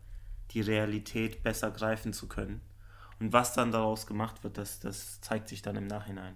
die 0.52 0.62
Realität 0.62 1.44
besser 1.44 1.72
greifen 1.72 2.14
zu 2.14 2.28
können. 2.28 2.62
Und 3.20 3.34
was 3.34 3.54
dann 3.54 3.72
daraus 3.72 4.08
gemacht 4.08 4.44
wird, 4.44 4.58
das, 4.58 4.80
das 4.80 5.22
zeigt 5.22 5.48
sich 5.48 5.62
dann 5.62 5.76
im 5.76 5.88
Nachhinein. 5.88 6.36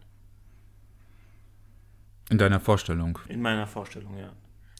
In 2.30 2.38
deiner 2.38 2.60
Vorstellung. 2.60 3.19
In 3.28 3.41
meiner 3.41 3.67
Vorstellung, 3.67 4.17
ja. 4.17 4.32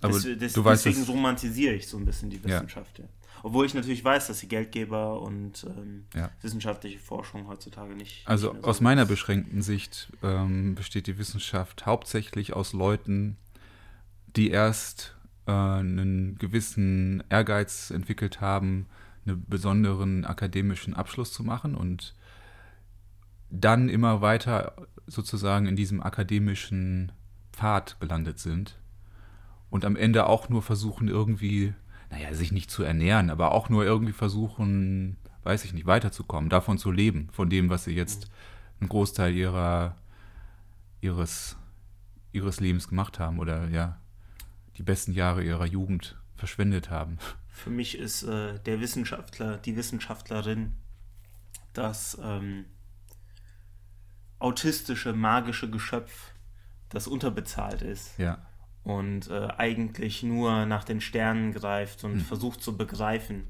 Aber 0.02 0.14
Des, 0.14 0.38
des, 0.38 0.54
du 0.54 0.64
weißt, 0.64 0.86
deswegen 0.86 1.06
romantisiere 1.08 1.74
ich 1.74 1.88
so 1.88 1.98
ein 1.98 2.06
bisschen 2.06 2.30
die 2.30 2.38
Ja. 2.38 2.44
Wissenschaft, 2.46 3.00
ja. 3.00 3.06
Obwohl 3.42 3.66
ich 3.66 3.74
natürlich 3.74 4.04
weiß, 4.04 4.28
dass 4.28 4.40
die 4.40 4.48
Geldgeber 4.48 5.22
und 5.22 5.66
ähm, 5.66 6.06
Ja. 6.14 6.30
wissenschaftliche 6.42 7.00
Forschung 7.00 7.48
heutzutage 7.48 7.96
nicht. 7.96 8.28
Also 8.28 8.54
nicht 8.54 8.64
so 8.64 8.70
aus 8.70 8.82
meiner 8.82 9.04
ist. 9.04 9.08
beschränkten 9.10 9.62
Sicht 9.62 10.12
ähm, 10.24 10.76
besteht 10.76 11.08
die 11.08 11.18
Wissenschaft 11.18 11.86
hauptsächlich 11.86 12.54
aus 12.54 12.74
Leuten, 12.74 13.38
die 14.36 14.52
erst 14.52 15.16
äh, 15.48 15.52
einen 15.52 16.38
gewissen 16.38 17.24
Ehrgeiz 17.30 17.92
entwickelt 17.92 18.42
haben, 18.42 18.88
einen 19.26 19.46
besonderen 19.48 20.26
akademischen 20.26 20.94
Abschluss 20.94 21.34
zu 21.34 21.44
machen 21.44 21.76
und 21.76 22.16
dann 23.50 23.90
immer 23.90 24.22
weiter 24.22 24.88
sozusagen 25.08 25.66
in 25.66 25.76
diesem 25.76 26.02
akademischen 26.02 27.12
Pfad 27.52 28.00
gelandet 28.00 28.40
sind 28.40 28.78
und 29.70 29.86
am 29.86 29.96
Ende 29.96 30.28
auch 30.28 30.50
nur 30.50 30.62
versuchen 30.62 31.08
irgendwie, 31.08 31.74
naja, 32.10 32.34
sich 32.34 32.52
nicht 32.52 32.72
zu 32.72 32.84
ernähren, 32.84 33.30
aber 33.30 33.52
auch 33.52 33.70
nur 33.70 33.86
irgendwie 33.86 34.14
versuchen, 34.14 35.18
weiß 35.44 35.66
ich 35.66 35.74
nicht, 35.74 35.86
weiterzukommen, 35.86 36.50
davon 36.50 36.78
zu 36.78 36.92
leben, 36.92 37.30
von 37.32 37.50
dem, 37.50 37.70
was 37.70 37.84
sie 37.84 37.96
jetzt 37.96 38.30
einen 38.80 38.90
Großteil 38.90 39.36
ihrer, 39.36 39.96
ihres, 41.02 41.58
ihres 42.32 42.60
Lebens 42.60 42.88
gemacht 42.88 43.20
haben 43.20 43.40
oder 43.40 43.70
ja, 43.70 44.00
die 44.78 44.84
besten 44.84 45.14
Jahre 45.14 45.44
ihrer 45.44 45.66
Jugend 45.66 46.18
verschwendet 46.40 46.90
haben. 46.90 47.20
Für 47.50 47.70
mich 47.70 47.98
ist 47.98 48.24
äh, 48.24 48.60
der 48.60 48.80
Wissenschaftler, 48.80 49.58
die 49.58 49.76
Wissenschaftlerin, 49.76 50.74
das 51.74 52.18
ähm, 52.24 52.66
autistische, 54.40 55.14
magische 55.14 55.70
Geschöpf, 55.70 56.32
das 56.90 57.08
unterbezahlt 57.08 57.82
ist 57.82 58.18
Ja, 58.18 58.50
und 58.84 59.30
äh, 59.30 59.50
eigentlich 59.58 60.24
nur 60.24 60.66
nach 60.66 60.84
den 60.84 61.02
Sternen 61.02 61.54
greift 61.54 62.04
und 62.04 62.22
versucht 62.22 62.64
zu 62.64 62.78
begreifen 62.78 63.48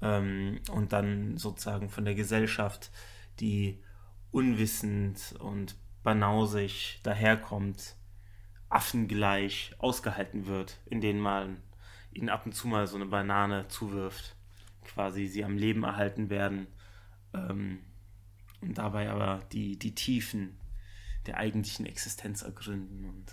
ähm, 0.00 0.60
und 0.70 0.92
dann 0.92 1.36
sozusagen 1.38 1.88
von 1.88 2.04
der 2.04 2.14
Gesellschaft, 2.14 2.90
die 3.40 3.82
unwissend 4.30 5.34
und 5.40 5.76
banausig 6.02 7.00
daherkommt, 7.02 7.96
affengleich 8.68 9.74
ausgehalten 9.78 10.46
wird, 10.46 10.78
indem 10.86 11.18
man 11.18 11.56
ihnen 12.14 12.28
ab 12.28 12.46
und 12.46 12.52
zu 12.52 12.68
mal 12.68 12.86
so 12.86 12.96
eine 12.96 13.06
Banane 13.06 13.68
zuwirft, 13.68 14.36
quasi 14.84 15.26
sie 15.26 15.44
am 15.44 15.56
Leben 15.56 15.84
erhalten 15.84 16.30
werden 16.30 16.66
ähm, 17.34 17.80
und 18.60 18.78
dabei 18.78 19.10
aber 19.10 19.40
die, 19.52 19.78
die 19.78 19.94
Tiefen 19.94 20.58
der 21.26 21.38
eigentlichen 21.38 21.86
Existenz 21.86 22.42
ergründen 22.42 23.04
und 23.04 23.32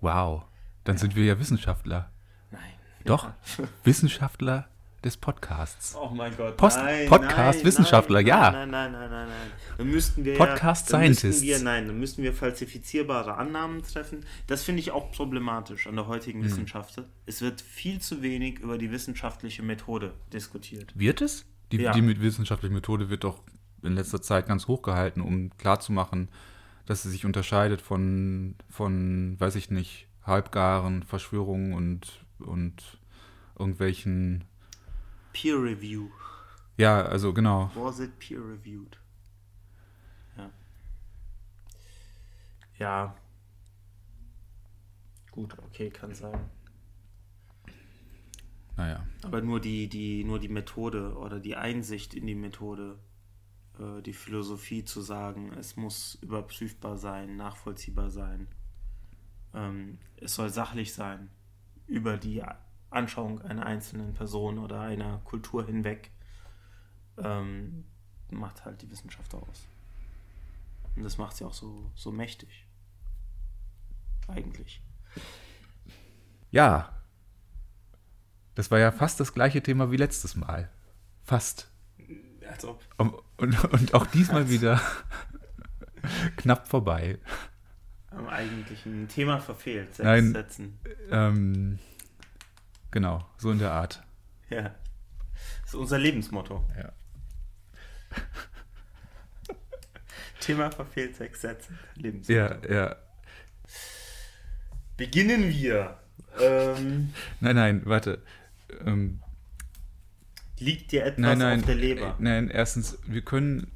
wow. 0.00 0.44
Dann 0.84 0.96
sind 0.96 1.16
wir 1.16 1.24
ja 1.24 1.38
Wissenschaftler. 1.38 2.10
nein. 2.50 2.72
Doch, 3.04 3.32
Wissenschaftler 3.84 4.68
des 5.04 5.16
Podcasts. 5.16 5.94
Oh 5.94 6.10
mein 6.12 6.36
Gott. 6.36 6.56
Post 6.56 6.76
nein, 6.78 7.08
Podcast 7.08 7.58
nein, 7.58 7.66
Wissenschaftler, 7.66 8.18
nein, 8.18 8.26
ja. 8.26 8.50
Nein, 8.50 8.70
nein, 8.70 8.92
nein, 8.92 9.10
nein, 9.10 9.28
nein. 9.28 9.50
Dann 9.76 9.88
müssten 9.88 10.24
wir 10.24 10.36
Podcast 10.36 10.90
ja, 10.90 10.98
Scientists. 10.98 11.42
Wir, 11.42 11.60
nein, 11.60 11.86
dann 11.86 12.00
müssten 12.00 12.22
wir 12.22 12.32
falsifizierbare 12.32 13.36
Annahmen 13.36 13.82
treffen. 13.82 14.24
Das 14.48 14.64
finde 14.64 14.80
ich 14.80 14.90
auch 14.90 15.12
problematisch 15.12 15.86
an 15.86 15.94
der 15.94 16.08
heutigen 16.08 16.42
Wissenschaft. 16.44 17.00
Es 17.26 17.42
wird 17.42 17.60
viel 17.60 18.00
zu 18.00 18.22
wenig 18.22 18.58
über 18.58 18.76
die 18.76 18.90
wissenschaftliche 18.90 19.62
Methode 19.62 20.14
diskutiert. 20.32 20.92
Wird 20.98 21.20
es? 21.20 21.46
Die, 21.70 21.76
Ja. 21.76 21.92
die 21.92 22.02
mit 22.02 22.20
wissenschaftliche 22.20 22.74
Methode 22.74 23.08
wird 23.08 23.24
doch 23.24 23.42
in 23.82 23.94
letzter 23.94 24.20
Zeit 24.20 24.48
ganz 24.48 24.66
hoch 24.66 24.82
gehalten, 24.82 25.20
um 25.20 25.56
klarzumachen, 25.58 26.28
dass 26.86 27.02
sie 27.02 27.10
sich 27.10 27.24
unterscheidet 27.24 27.80
von, 27.82 28.56
von, 28.68 29.38
weiß 29.38 29.54
ich 29.54 29.70
nicht, 29.70 30.08
halbgaren 30.24 31.04
Verschwörungen 31.04 31.74
und, 31.74 32.24
und 32.40 32.98
irgendwelchen. 33.58 34.44
Peer 35.40 35.62
Review. 35.62 36.10
Ja, 36.76 37.02
also 37.02 37.32
genau. 37.32 37.70
Was 37.76 38.00
it 38.00 38.18
peer 38.18 38.40
reviewed? 38.40 38.98
Ja. 40.36 40.50
Ja. 42.78 43.14
Gut, 45.30 45.56
okay, 45.60 45.90
kann 45.90 46.12
sein. 46.12 46.50
Naja. 48.76 49.06
Aber 49.22 49.40
nur 49.40 49.60
die, 49.60 49.88
die, 49.88 50.24
nur 50.24 50.40
die 50.40 50.48
Methode 50.48 51.16
oder 51.16 51.38
die 51.38 51.54
Einsicht 51.54 52.14
in 52.14 52.26
die 52.26 52.34
Methode, 52.34 52.98
äh, 53.78 54.02
die 54.02 54.14
Philosophie 54.14 54.84
zu 54.84 55.00
sagen, 55.02 55.52
es 55.52 55.76
muss 55.76 56.16
überprüfbar 56.20 56.96
sein, 56.98 57.36
nachvollziehbar 57.36 58.10
sein. 58.10 58.48
Ähm, 59.54 59.98
es 60.16 60.34
soll 60.34 60.50
sachlich 60.50 60.94
sein, 60.94 61.30
über 61.86 62.16
die 62.16 62.42
Anschauung 62.90 63.42
einer 63.42 63.66
einzelnen 63.66 64.14
Person 64.14 64.58
oder 64.58 64.80
einer 64.80 65.18
Kultur 65.24 65.66
hinweg, 65.66 66.10
ähm, 67.18 67.84
macht 68.30 68.64
halt 68.64 68.82
die 68.82 68.90
Wissenschaft 68.90 69.34
aus. 69.34 69.66
Und 70.96 71.04
das 71.04 71.18
macht 71.18 71.36
sie 71.36 71.44
auch 71.44 71.52
so, 71.52 71.90
so 71.94 72.10
mächtig. 72.10 72.66
Eigentlich. 74.26 74.82
Ja. 76.50 76.92
Das 78.54 78.70
war 78.70 78.78
ja 78.78 78.90
fast 78.90 79.20
das 79.20 79.32
gleiche 79.32 79.62
Thema 79.62 79.90
wie 79.90 79.96
letztes 79.96 80.34
Mal. 80.34 80.70
Fast. 81.22 81.70
Als 82.48 82.64
ob. 82.64 82.82
Und, 82.96 83.14
und, 83.36 83.64
und 83.64 83.94
auch 83.94 84.06
diesmal 84.06 84.48
wieder 84.48 84.80
knapp 86.36 86.66
vorbei. 86.66 87.18
Am 88.10 88.26
eigentlichen 88.26 89.06
Thema 89.08 89.38
verfehlt. 89.38 89.94
Sechs 89.94 90.04
Nein. 90.04 90.32
Sätzen. 90.32 90.78
Ähm, 91.10 91.78
genau, 92.90 93.26
so 93.36 93.50
in 93.50 93.58
der 93.58 93.72
Art. 93.72 94.02
Ja. 94.50 94.74
Das 95.62 95.68
ist 95.70 95.74
unser 95.74 95.98
Lebensmotto. 95.98 96.64
Ja. 96.76 96.92
Thema 100.40 100.70
verfehlt 100.70 101.16
sechs 101.16 101.40
Sätze. 101.42 101.72
Lebensmotto. 101.96 102.38
Ja, 102.40 102.58
ja. 102.68 102.96
Beginnen 104.96 105.48
wir. 105.50 105.98
Ähm, 106.40 107.12
Nein, 107.40 107.56
nein, 107.56 107.82
warte. 107.84 108.22
Ähm, 108.84 109.20
liegt 110.58 110.92
dir 110.92 111.04
etwas 111.04 111.18
nein, 111.20 111.38
nein. 111.38 111.60
auf 111.60 111.66
der 111.66 111.74
Leber? 111.74 112.08
äh, 112.18 112.22
Nein, 112.22 112.50
erstens, 112.50 112.98
wir 113.06 113.22
können 113.22 113.70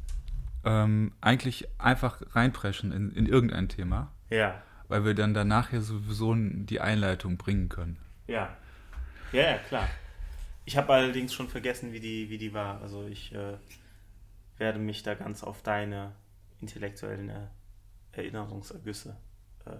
ähm, 0.64 1.12
eigentlich 1.20 1.68
einfach 1.78 2.22
reinpreschen 2.34 2.92
in, 2.92 3.10
in 3.12 3.26
irgendein 3.26 3.68
Thema, 3.68 4.12
Ja. 4.30 4.60
weil 4.88 5.04
wir 5.04 5.14
dann 5.14 5.34
danach 5.34 5.72
ja 5.72 5.80
sowieso 5.80 6.34
die 6.36 6.80
Einleitung 6.80 7.36
bringen 7.36 7.68
können. 7.68 7.98
Ja. 8.26 8.56
Ja, 9.32 9.42
ja, 9.42 9.58
klar. 9.58 9.88
Ich 10.64 10.76
habe 10.76 10.92
allerdings 10.92 11.34
schon 11.34 11.48
vergessen, 11.48 11.92
wie 11.92 12.00
die, 12.00 12.30
wie 12.30 12.38
die 12.38 12.52
war. 12.54 12.80
Also 12.82 13.06
ich 13.06 13.34
äh, 13.34 13.54
werde 14.58 14.78
mich 14.78 15.02
da 15.02 15.14
ganz 15.14 15.42
auf 15.42 15.62
deine 15.62 16.12
intellektuellen 16.60 17.30
äh, 17.30 17.46
Erinnerungsergüsse. 18.12 19.16
Äh, 19.66 19.70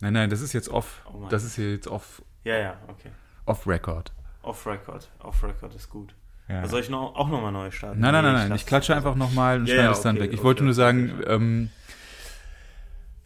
Nein, 0.00 0.12
nein, 0.12 0.28
das 0.28 0.40
ist 0.40 0.52
jetzt 0.52 0.68
off. 0.68 1.02
Oh 1.06 1.28
das 1.30 1.44
ist 1.44 1.56
jetzt 1.56 1.86
off, 1.86 2.22
ja, 2.42 2.58
ja, 2.58 2.76
okay. 2.88 3.10
off 3.46 3.66
Record. 3.66 4.12
Off 4.42 4.66
Record. 4.66 5.08
Off 5.20 5.42
Record 5.42 5.74
ist 5.74 5.88
gut. 5.88 6.14
Ja. 6.48 6.60
Also 6.60 6.72
soll 6.72 6.80
ich 6.80 6.90
noch, 6.90 7.14
auch 7.14 7.28
nochmal 7.28 7.52
neu 7.52 7.70
starten? 7.70 8.00
Nein, 8.00 8.12
nein, 8.12 8.24
nein, 8.24 8.34
nein. 8.34 8.48
lass 8.50 8.60
Ich 8.60 8.66
klatsche 8.66 8.94
einfach 8.94 9.14
nochmal 9.14 9.60
und 9.60 9.66
Ja, 9.66 9.74
schneide 9.74 9.88
ja, 9.88 9.92
es 9.92 10.02
dann 10.02 10.16
okay, 10.16 10.24
weg. 10.24 10.32
Ich 10.32 10.40
okay, 10.40 10.44
wollte 10.44 10.64
nur 10.64 10.74
sagen, 10.74 11.22
ähm, 11.26 11.70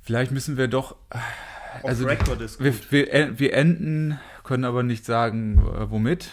vielleicht 0.03 0.31
müssen 0.31 0.57
wir 0.57 0.69
doch. 0.69 0.93
Off 0.93 1.21
Also, 1.83 2.07
wir, 2.59 2.75
wir, 2.91 3.13
en- 3.13 3.39
wir 3.39 3.53
enden, 3.55 4.19
können 4.45 4.65
aber 4.65 4.83
nicht 4.83 5.05
sagen, 5.05 5.59
äh, 5.59 5.91
womit. 5.91 6.31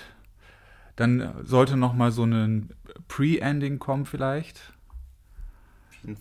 Dann 0.96 1.34
sollte 1.44 1.78
nochmal 1.78 2.12
so 2.12 2.24
ein 2.26 2.70
Pre-Ending 3.08 3.80
kommen, 3.80 4.06
vielleicht. 4.06 4.74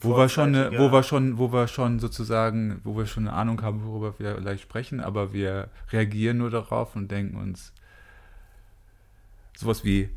Wo 0.01 0.17
wir, 0.17 0.29
schon 0.29 0.55
eine, 0.55 0.79
wo 0.79 0.91
wir 0.93 1.03
schon, 1.03 1.39
wo 1.39 1.53
wir 1.53 1.69
schon 1.69 2.01
sozusagen, 2.01 2.81
wo 2.85 2.97
wir 2.97 3.07
schon 3.07 3.29
eine 3.29 3.37
Ahnung 3.37 3.61
haben, 3.63 3.85
worüber 3.85 4.19
wir 4.19 4.37
vielleicht 4.37 4.63
sprechen, 4.63 5.01
aber 5.01 5.33
wir 5.35 5.69
reagieren 5.93 6.39
nur 6.39 6.51
darauf 6.51 6.97
und 6.97 7.11
denken 7.11 7.37
uns 7.37 7.73
sowas 9.57 9.85
wie, 9.85 10.11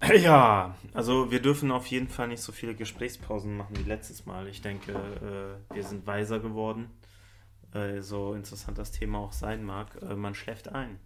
Ja, 0.22 0.76
also 0.94 1.30
wir 1.30 1.40
dürfen 1.42 1.70
auf 1.70 1.86
jeden 1.88 2.08
Fall 2.08 2.28
nicht 2.28 2.42
so 2.42 2.52
viele 2.52 2.74
Gesprächspausen 2.74 3.56
machen 3.56 3.76
wie 3.78 3.82
letztes 3.88 4.26
Mal. 4.26 4.46
Ich 4.48 4.62
denke, 4.62 4.92
äh, 4.92 5.74
wir 5.74 5.82
sind 5.82 6.06
weiser 6.06 6.38
geworden. 6.40 6.86
Äh, 7.74 8.00
so 8.00 8.34
interessant 8.34 8.78
das 8.78 8.90
Thema 8.92 9.18
auch 9.18 9.32
sein 9.32 9.64
mag. 9.64 9.88
Äh, 10.02 10.14
man 10.14 10.34
schläft 10.34 10.68
ein, 10.72 10.98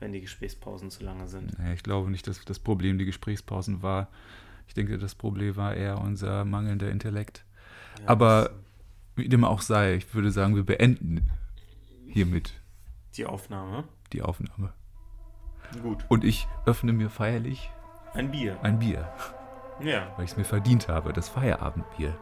wenn 0.00 0.12
die 0.12 0.20
Gesprächspausen 0.20 0.90
zu 0.90 1.04
lange 1.04 1.26
sind. 1.26 1.58
naja, 1.58 1.72
ich 1.74 1.82
glaube 1.82 2.10
nicht, 2.10 2.26
dass 2.26 2.44
das 2.44 2.58
Problem 2.58 2.98
die 2.98 3.04
Gesprächspausen 3.04 3.82
war. 3.82 4.08
Ich 4.68 4.74
denke, 4.74 4.96
das 4.98 5.14
Problem 5.14 5.56
war 5.56 5.74
eher 5.74 5.98
unser 6.00 6.44
mangelnder 6.44 6.90
Intellekt. 6.90 7.44
Ja, 8.00 8.08
Aber- 8.08 8.50
Wie 9.14 9.28
dem 9.28 9.44
auch 9.44 9.60
sei, 9.60 9.96
ich 9.96 10.14
würde 10.14 10.30
sagen, 10.30 10.54
wir 10.56 10.64
beenden 10.64 11.28
hiermit 12.06 12.54
die 13.16 13.26
Aufnahme. 13.26 13.84
die 14.14 14.22
Aufnahme. 14.22 14.72
Gut. 15.82 16.04
Und 16.08 16.24
ich 16.24 16.48
öffne 16.64 16.94
mir 16.94 17.10
feierlich 17.10 17.70
Ein 18.14 18.30
Bier. 18.30 18.58
ein 18.62 18.78
Bier, 18.78 19.12
Ja, 19.80 20.12
weil 20.16 20.24
ich 20.24 20.30
es 20.30 20.36
mir 20.38 20.44
verdient 20.44 20.88
habe, 20.88 21.12
das 21.12 21.28
Feierabendbier. 21.28 22.16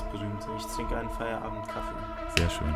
Das 0.00 0.10
berühmte. 0.10 0.46
Ich 0.56 0.66
trinke 0.66 0.96
einen 0.96 1.10
Feierabendkaffee. 1.10 1.94
Sehr 2.36 2.50
schön. 2.50 2.74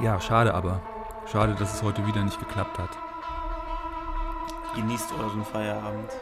Ja, 0.00 0.20
schade 0.20 0.54
aber. 0.54 0.80
Schade, 1.26 1.54
dass 1.54 1.74
es 1.74 1.82
heute 1.82 2.06
wieder 2.06 2.22
nicht 2.22 2.38
geklappt 2.38 2.78
hat. 2.78 2.90
Genießt 4.76 5.12
euren 5.18 5.44
Feierabend. 5.44 6.12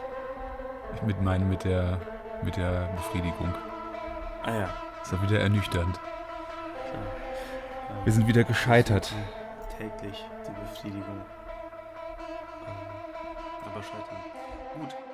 Ich 0.95 1.01
mit 1.03 1.21
meinem, 1.21 1.49
mit 1.49 1.63
der, 1.63 1.99
mit 2.41 2.57
der 2.57 2.89
Befriedigung. 2.95 3.53
Ah 4.43 4.53
ja. 4.53 4.69
Ist 5.03 5.11
ja 5.11 5.21
wieder 5.21 5.39
ernüchternd. 5.39 5.99
Ja. 6.93 8.05
Wir 8.05 8.13
sind 8.13 8.27
wieder 8.27 8.43
gescheitert. 8.43 9.13
Täglich 9.77 10.25
die 10.47 10.51
Befriedigung. 10.51 11.21
Ähm, 12.65 13.67
Aber 13.67 13.83
scheitern. 13.83 14.23
Gut. 14.79 15.06